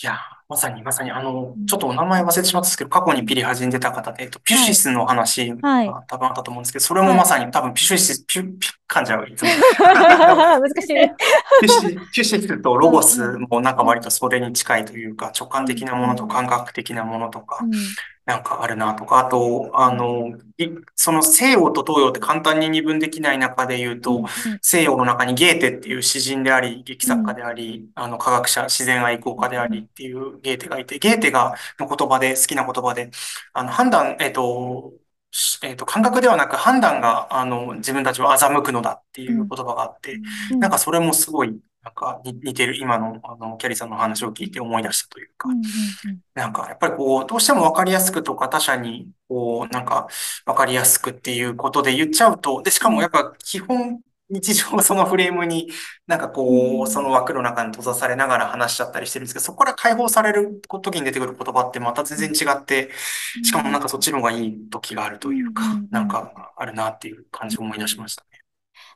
[0.02, 5.88] や、まさにまさに、あの、ちょっとお名前忘れてしまったんですけど、過去にピリ始めてた方で、えっと、ピュシスの話はい。
[5.88, 9.48] が多分あったと思うんですけど、それもまさに多分ピュシス、ピュ、ピュ、噛んじゃう、いつも。
[9.80, 10.86] 難しい。
[10.86, 17.72] ピュシ、ピュシスとロゴスもなんか割とそれに近いというか、直感的なものと感覚的なものとか、うん。
[18.26, 24.24] なんかあるなとか、あと、あの、いその西洋と東洋って簡単に二分できない中で言うと、
[24.62, 33.10] 西洋の中にゲーテっていう詩人であり、劇作家であり、あの科学者、自然愛好家でありっていうゲーテがいて、ゲーテがの言葉で、好きな言葉で、
[33.52, 34.92] あの判断、えっと、
[35.30, 40.18] しえっと、感覚ではなく判断が、あの、自分たちを欺くのだっていう言葉があって、
[40.52, 40.60] うん。
[40.60, 41.48] なんかそれもすごい、
[41.82, 45.48] なんか似似てる、今の、あの、キャリーさんの話を聞いて思い出したというか。
[46.34, 50.08] なんか、やっぱりこう、どうしても分かりやすくとか、他者に、こう、なんか、
[50.44, 55.70] 分かりやすくっていうことで言っちゃうと、で、しかもやっぱ基本、日常そのフレームに、
[56.06, 62.90] なんかこうその枠の中に閉ざされながら話しちゃったりしてるんですけど、そこから解放される時に出てくる言葉ってまた全然違って、
[63.44, 68.40] しかもなんかそっちの方がいい時があるというかなんかあるなっていう感じを思い出しましたね。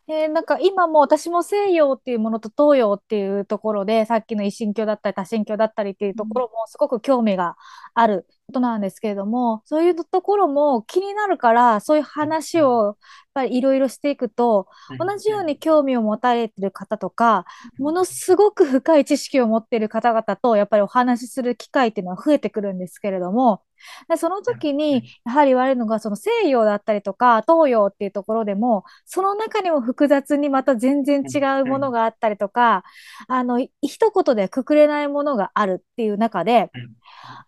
[0.06, 7.56] で、なんか今も私も西洋っていうものと東洋っていうところで、さっきの一神教だったり多神教だったりっていうところもすごく興味が
[7.94, 12.96] あることなんですけれども、そういうところも気になるから、そういう話を
[13.40, 14.66] ぱりいろいろしていくと、
[14.98, 17.44] 同じように興味を持たれてる方とか、
[17.78, 23.62] ものすごく深い知識を持っている方々とやっぱりお話しする機会っていうのは増えてくるんですけれども、
[24.08, 32.84] でその時にやはり言われるのがその西洋だったりとか東洋っていうところでもその中にも複雑にまた全然違うものがあったりとか
[33.26, 36.96] あのい一言でくくれないものがあるっていう中でうん。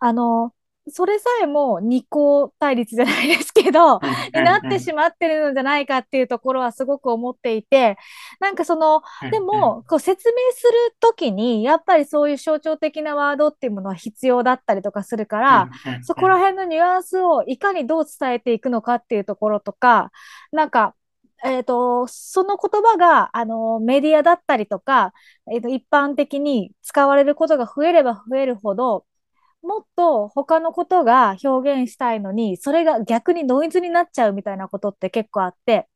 [0.00, 0.54] あの
[0.88, 4.00] それさえも二項対立じゃないですけど、うん
[4.34, 7.96] になってしまってるのじゃないかっていうところはすごく思っていて、
[8.40, 15.70] なんかその、でも、こう説明するときに、やっぱりそういう象徴的なワードっていうものは必要だったりとかするから、
[16.02, 20.10] そこら辺のニュアンスをいかにどう伝えていくのかっていうところとか、
[20.50, 20.94] なんか、
[21.44, 25.12] えっと、その言葉が、あの、メディアだったりとか、
[25.52, 29.04] えっと、一般的に使われることが増えれば増えるほど、
[29.62, 35.88] もっと他のことが表現したいのに、それが逆にノイズになっちゃうみたいなことって結構あって、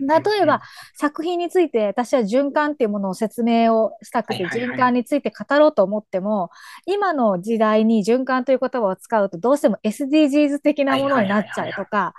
[0.00, 0.62] 例えば
[0.94, 6.50] 作品について私は循環っていうものを説明をしたくて循環について語ろうと思っても
[6.86, 12.14] 今の時代に循環という言葉を使うとどうしても SDGs 的なものになっちゃうとか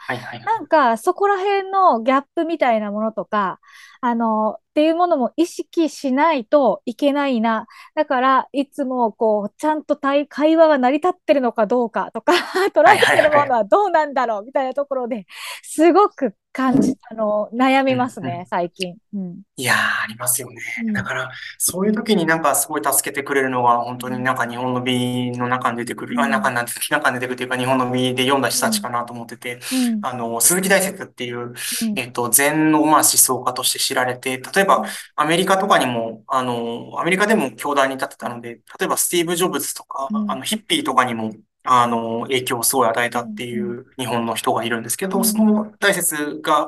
[0.46, 3.60] なんかそこら辺のギャップみたいなものとか
[4.02, 7.66] あのっていうものも意識しないといけないな。
[7.96, 12.34] だから、いつもこう、ちゃんと会話が成り立ってるのかどうかとか、
[12.76, 15.28] 捉えてるものはどうなんだろうみたいなところで
[15.64, 18.96] すごく感じ、あの、悩みますね、うんうん最近。
[19.14, 19.42] うん。
[19.58, 20.56] いやー、ありますよね。
[20.86, 26.58] うんだから、そういう時になんかすごい助けてくれるのは、本当になんか日本の美の中に出てくる、あ、うん中に、
[26.90, 30.06] 中に出てくるというか、日本の美で読んだ人たちかなと思ってて、うん。
[30.06, 31.56] あの、鈴木大拙っていう、うん
[32.00, 34.65] えっと、禅の、まあ、思想家として知られて、例えば、
[35.16, 46.68] アメリカとかにも、あの、アメリカでも教壇に立ってたので、例えばスティーブ・ジョブズとか、うんあの、ヒッピーとかにも、あの、影響をすごい与えたっていう日本の人がいるんですけど、うんその大拙が、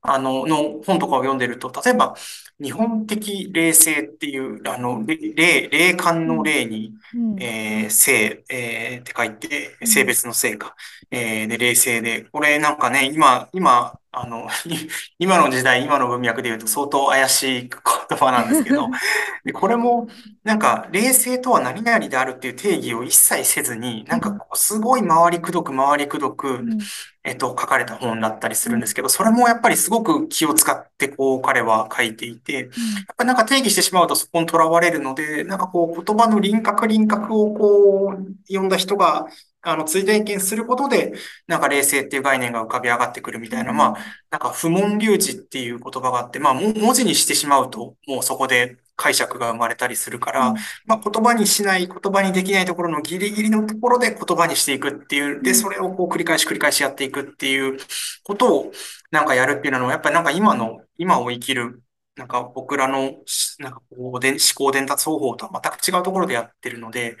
[0.00, 2.14] あの、の本とかを読んでると、例えば、
[2.60, 7.42] 日本的霊性っていう、あの、霊、霊霊感の霊に、うん。
[7.42, 10.74] えー性、えーって書いて、うん性別の性か。
[11.10, 12.22] えーで、冷静で。
[12.32, 14.48] これなんかね、今、今、あの、
[15.18, 18.88] 今の時代、今の文脈で言うと相当怪しい言葉なんですけど、
[19.44, 20.08] で、これも、
[20.44, 26.78] なんか、冷静とは何々であるっていう定義を一切せずに、なんかすごい回りくどく回りくどく、うん。
[27.24, 32.68] えっと、書かれた本だったりするんですけど、それもやっぱりすごく気を使って、こう、彼は書いていて、やっ
[33.16, 39.26] ぱりなんか定義してしまうとそこにとらわれるので、なんかこう言葉の輪郭輪郭をこう読んだ人が、
[39.62, 41.12] あの、追体験することで、
[41.46, 43.98] なんか冷静っていう概念が浮かび上がってくるみたいな、まあ、
[44.30, 50.54] なんか不問流示っていう言葉があって、まあ、も文字にしてしまうと、もうそこで解釈が生まれたりするから、
[50.86, 57.78] まあ、言葉にしない、言葉にできないところのギリギリのところで言葉にしていくっていう、で、それをこう繰り返し繰り返しやっていくっていう
[58.22, 58.72] ことを
[59.10, 61.82] なんかやるっていうのは、やっぱりなんか今の、今を生きる、
[62.16, 67.16] なんか僕らのし、なんかこう、で思考伝達方法とは全く違うところでやってるので、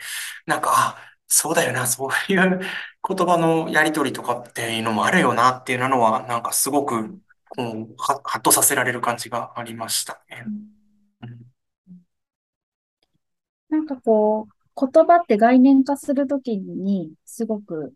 [0.46, 2.60] なんか、あ、そうだよな、そういう
[3.06, 7.20] 言葉のやりとりとかっていうのもあるよなっていうのは、なんかすごく、
[7.50, 10.44] こう、は、はっとさせられる感じがありましたね。
[10.46, 11.52] うん。
[13.68, 17.94] なんかこう、言葉って概念化するときにすごく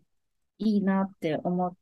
[0.57, 1.77] いいなって思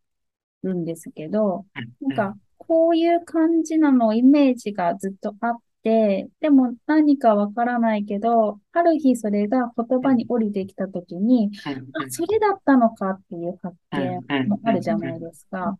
[0.64, 1.66] うんですけど、
[2.02, 15.78] なんかこういう感じなのイメージがずっとあって、でも何かわからないけど、ある日それが言葉に降りてきたときに、うんあ、それだったのかっていう発見もあるじゃないですか。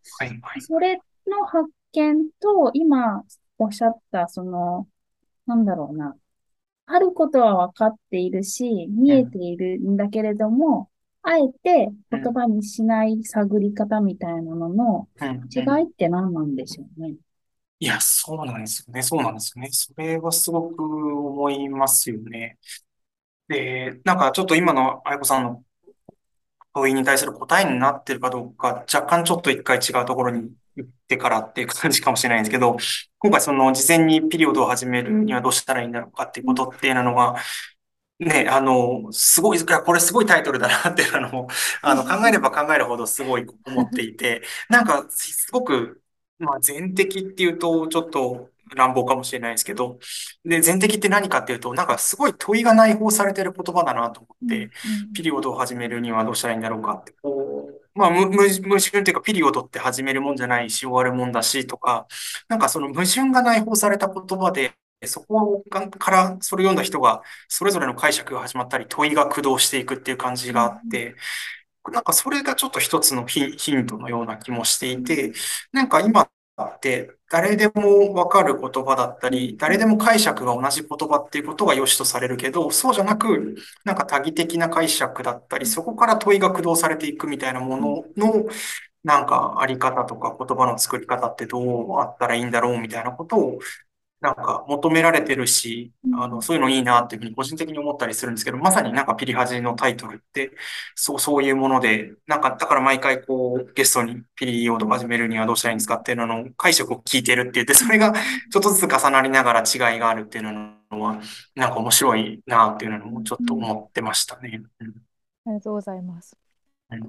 [0.60, 0.96] それ
[1.28, 3.24] の発見と、今
[3.60, 4.88] おっしゃった、その、
[5.46, 6.16] なんだろうな。
[6.88, 10.90] あることは分かっているし、見えているんだけれども、
[11.24, 17.14] あえて言葉にしない探り方みたいなののうん違いって何なんでしょうね。
[17.82, 19.02] いや、そうなんですよね。
[19.02, 19.70] そうなんですよね。
[19.72, 22.60] それはすごく思いますよね。
[23.48, 25.66] で、なんかちょっと今の愛子さんの
[26.74, 32.78] 問いに対する答えになってるかどうか、若干ちょっと一回違うところに行ってからっていう感じかもしれないんですけど、
[33.20, 37.36] 今回その事前にピリオドを始めるにはどうしたらいいんだろうかっていうことっていうのが、
[38.20, 41.48] ね、あの、すごい、いや、これすごいタイトルだなっていうのも、
[41.82, 46.01] あの、考えれば考えるほどすごい思っていて、なんか、すごく、
[46.42, 50.00] まあ、全的っていうと、ちょっと乱暴かもしれないですけど、
[50.46, 54.70] で、全的って何かっていうと、なんかすごい問いが内包されてる言葉だなと思って、
[55.14, 62.08] ピリオドを始めるにはどうしたらいいんだろうかって、こう、まあ、む、む矛盾っていうか、ピリオドって始めるもんじゃないし、終わるもんだし、とか、
[62.48, 64.74] なんかその矛盾が内包された言葉で、
[65.06, 65.64] そこ
[65.98, 71.16] からそれを読んだ人が、それぞれの解釈が始まったり、問いが駆動していくっていう感じがあって、
[71.92, 75.34] なんかそれがちょっと一つのヒントのような気もしていて、
[75.72, 88.46] なんか今って誰でもわかる言葉だったり、誰でも解釈が同じ言葉っていうことが良しとされるけど、そうじゃなく、なんか多義的な解釈だったり、そこから問いが駆動されていくみたいなものの、
[89.04, 91.60] なんかあり方とか言葉の作り方ってど
[91.96, 93.60] うあったらいいんだろうみたいなことを、
[94.22, 100.52] なんか求められてるし、あの、そういうのいいなっていうふうに個人的に思ったりするんですけど、まさになんかピリハジのタイトルって、
[100.96, 111.20] そう、そういうもので、なんか、だから毎回こう、ゲストにピリオド始めるにはどうしたらいいんですかっていうのの解釈を聞いてるって言って、それがちょっとずつ重なりながら違いがあるっていうのは、
[111.56, 114.62] なんか面白いなっていうのもちょっと思ってましたね。
[114.82, 114.88] うん、
[115.46, 116.41] ありがとうございます。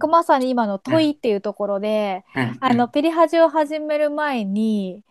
[0.09, 2.25] まさに今の問いっていうところで、
[2.61, 5.03] あの、ピリハジを始める前に、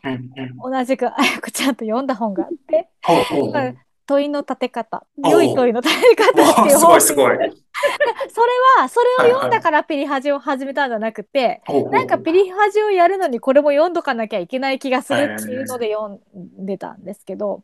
[0.63, 2.89] 同じくあやこちゃんと読んだ本があって、
[4.07, 6.79] 問いの立て方、良い問いの立て方っていう本。
[6.79, 7.37] すごいすごい。
[8.41, 17.63] それは、それを読んだからピリハジを始めたんじゃなくて、はいはい、なんかピリハジをやるのにこれも読んどかなきゃいけない気がするっていうので読んでたんですけど、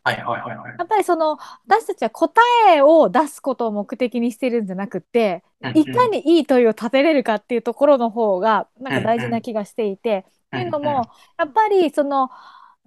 [0.77, 2.39] やっぱりその、私たちは答
[2.75, 11.09] えを出すことを目的にしてるんじゃなくて、いかにいい問いを立てれるかっていうところの方が、なんか大事な気がしていて、っていうのも、
[11.39, 12.29] やっぱりその、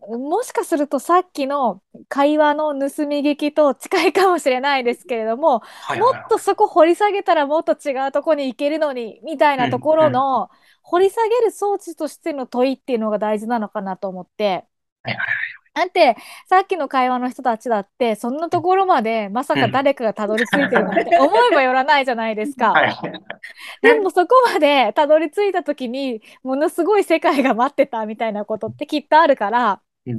[0.09, 10.49] もしかするとさっきの会話の盗み聞きと近いかもしれないですけれども、はいはいはい、もっとそこ掘り下げたらもっと違うとこに行けるのにみたいなところの、うんうん、
[10.83, 14.45] 掘り下げる装置としての問いっていうのが大事なのかなと思って。
[15.03, 16.17] はいはいはいだって
[16.49, 22.75] さっきの会話の人たちだってそんなところまでまさか誰かがたどり着いてるなんて思えばよらないじゃないですか。
[23.81, 30.19] でもそこまでたどり着いた時にものすごい世界が待ってたみたいなことってきっとあるから多分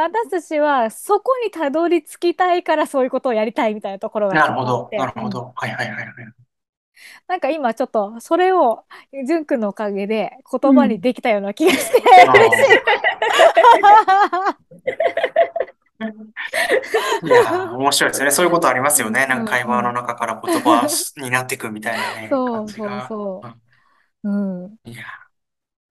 [0.00, 5.52] 私たちはそこにたどり着きたいからそういうことをやりたいみたいなところがなるほど、なるほど。
[5.54, 6.06] はいはいはいはい。
[7.26, 8.84] なんか今ちょっとそれを
[9.26, 12.74] じゅんくんのおかげで言葉にできたような気がして、うん、嬉しい。
[17.24, 18.30] いや、面白いですね。
[18.32, 19.26] そういうことありますよね。
[19.26, 22.28] なんか会話の中から言葉になっていくみたいなね。
[22.28, 23.40] そうそうそ
[24.24, 24.28] う。
[24.28, 24.74] うん。
[24.84, 25.04] いや、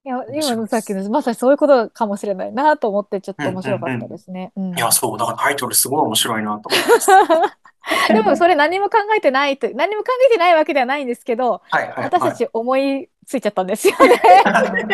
[0.04, 4.52] いや、今のさっきの、まさにそういうことかもしれないなと思って、ちょっと面白かったですね。
[4.56, 4.78] うん。
[4.78, 7.10] いや、そう、だからタイトルすごい面白いなと思います。
[8.14, 14.22] でもそれ何も考えてないと、何も考えてないわけではないんですけど、はいはいはい、私たち思いついちゃったんですよね。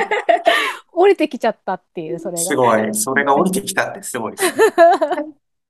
[0.91, 2.37] 降りてきちゃったっていう、それが。
[2.41, 2.93] すごい。
[2.93, 4.63] それが降りてきたってすごいです、ね。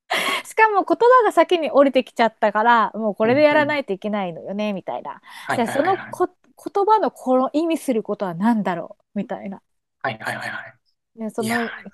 [0.45, 5.21] しかも言葉が先に降りてきちゃったから、もうこれでやらないといけないのよね、みたいな。
[5.55, 8.96] じゃあそのこ言葉のこの意味することは何だろう？
[9.17, 9.61] みたいな。
[10.01, 10.73] はいはいはいはい。
[11.19, 11.49] ね、その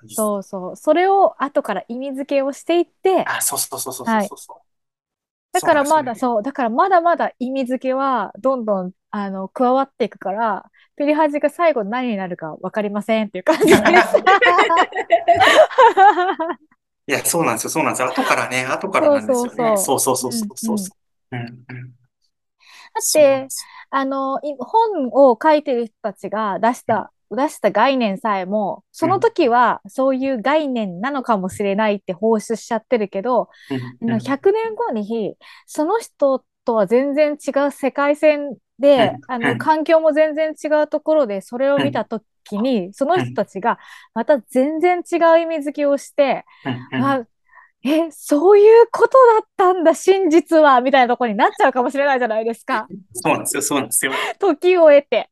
[0.06, 4.28] そうそうそれを後から意味付けをしていってあそうそうそうそうそうそう、はい、
[5.54, 13.80] だからまだそう、ね、だからまだまだ意味付けはどんどんあの加わっていくからピリハジが最後何になるか分かりませんっていう感じです。
[17.06, 18.08] いや、そうなんですよ、そうなんですよ。
[18.08, 19.76] 後からね、後からなんですよね。
[19.76, 20.94] そうそうそうそうそうそ
[21.32, 21.36] う。
[21.36, 21.60] うん、うん、だ
[22.98, 23.48] って、
[23.90, 33.48] あの、本を書いてる人たちが出した、出した概念さえも、その時はそういう概念なのかもしれないって放出しちゃってるけど、
[34.00, 43.78] うん、100年後に、その人とは全然違う世界線で、あの、環境も全然違うところで、それを見た時に、その人たちが
[44.14, 46.44] また全然違う意味付けをして、
[46.92, 47.24] あ
[47.86, 52.86] え、そういうことだったんだ、真実は、みたいなところになっちゃうかもしれないじゃないですか。
[53.12, 54.12] そうなんですよ、そうなんですよ。
[54.38, 55.28] 時を得て。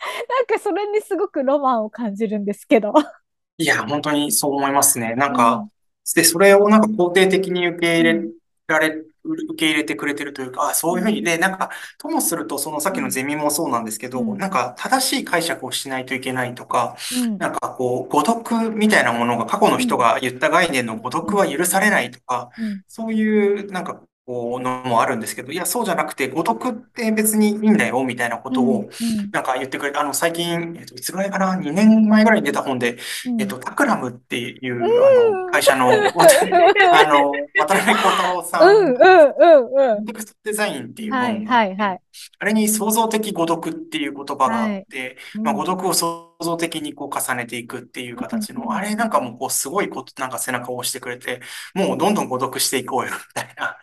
[0.28, 2.92] なんかそれにすごくロマンを感じるんですけど。
[3.58, 5.14] いや、本当にそう思いますね。
[5.14, 5.70] なんか、うん、
[6.14, 8.22] で、それをなんか肯定的に受け入れ
[8.66, 28.90] られ受け入れてくれてるというか、あそういうふうに、で、なんか、ともすると、そのさっきのゼミもそうなんですけど、うん、なんか、正しい解釈をしないといけないとか、うん、なんかこう、誤読みたいなものが、過去の人が言った概念の誤読は許されないとか、うん、そういう、なんかこうのもあるんですけど、いや、そうじゃなくて、誤読って別にいいんだよ、みたいなことを、
[29.30, 32.98] なんか言ってくれて、あの、最近、えっと、いつぐらいかな、2年前ぐらいに出た本で、
[33.38, 41.44] えっと、タクラムっていう、あの、会社の、あの、渡辺幸太郎さん、うんうんうんテクストデザインっていう本。
[41.44, 42.00] がはいはい。
[42.40, 51.40] あれに創造的誤読っていう言葉があって、まあ、誤読を創造的にこう重ねていくっていう形の、あれなんかもうこうすごいこと、なんか背中を押してくれて、
[51.74, 53.76] もうどんどん誤読していこうよ、みたいな。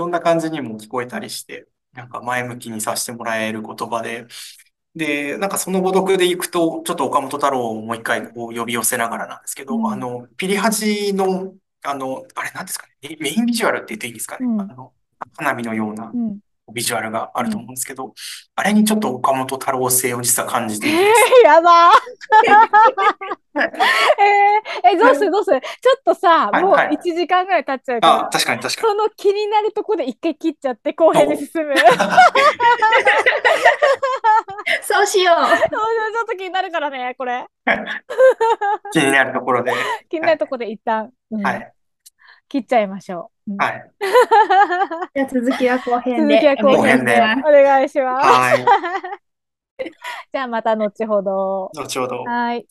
[0.00, 4.26] そんな感じにも聞こえたりして、なんか前向きにさせてもらえる言葉で、
[4.94, 14.94] で、なんかその語読でいくと、ちょっと岡本太郎をもう一回こう呼び寄せながらなんですけど、うん、あの、ピリハジの、あの、あれなんですかね、メインビジュアルって言っていいんですかね、うん、あの、
[15.36, 16.10] 花火のような
[16.72, 18.12] ビジュアルがあると思うんですけど、うん、
[18.56, 21.04] あれにちょっと岡本太郎性を実は感じています。
[21.04, 21.92] えー、やだ
[23.52, 31.74] えー、え、どうするどうするちょっとさ、もうはいはい1時間ぐらい経っちゃうから、あ、確かに確かその気になるとこで一回切っちゃって後編に進む。
[34.82, 35.36] そう そうしよう。
[35.36, 37.40] ちょっと気になるからね、これ。
[37.40, 37.46] に。
[38.92, 39.72] 気になるところで。
[40.08, 41.72] 気になるとこで一旦、うんはい。
[42.50, 43.52] 切っちゃいましょう。
[43.52, 43.90] うんはい。
[45.14, 48.26] じゃあ続きは後編続できは後後編で編でお願いします。
[48.26, 49.86] はい。
[50.32, 51.70] じゃあまた後ほど。
[51.74, 52.24] 後ほど。
[52.24, 52.66] はい。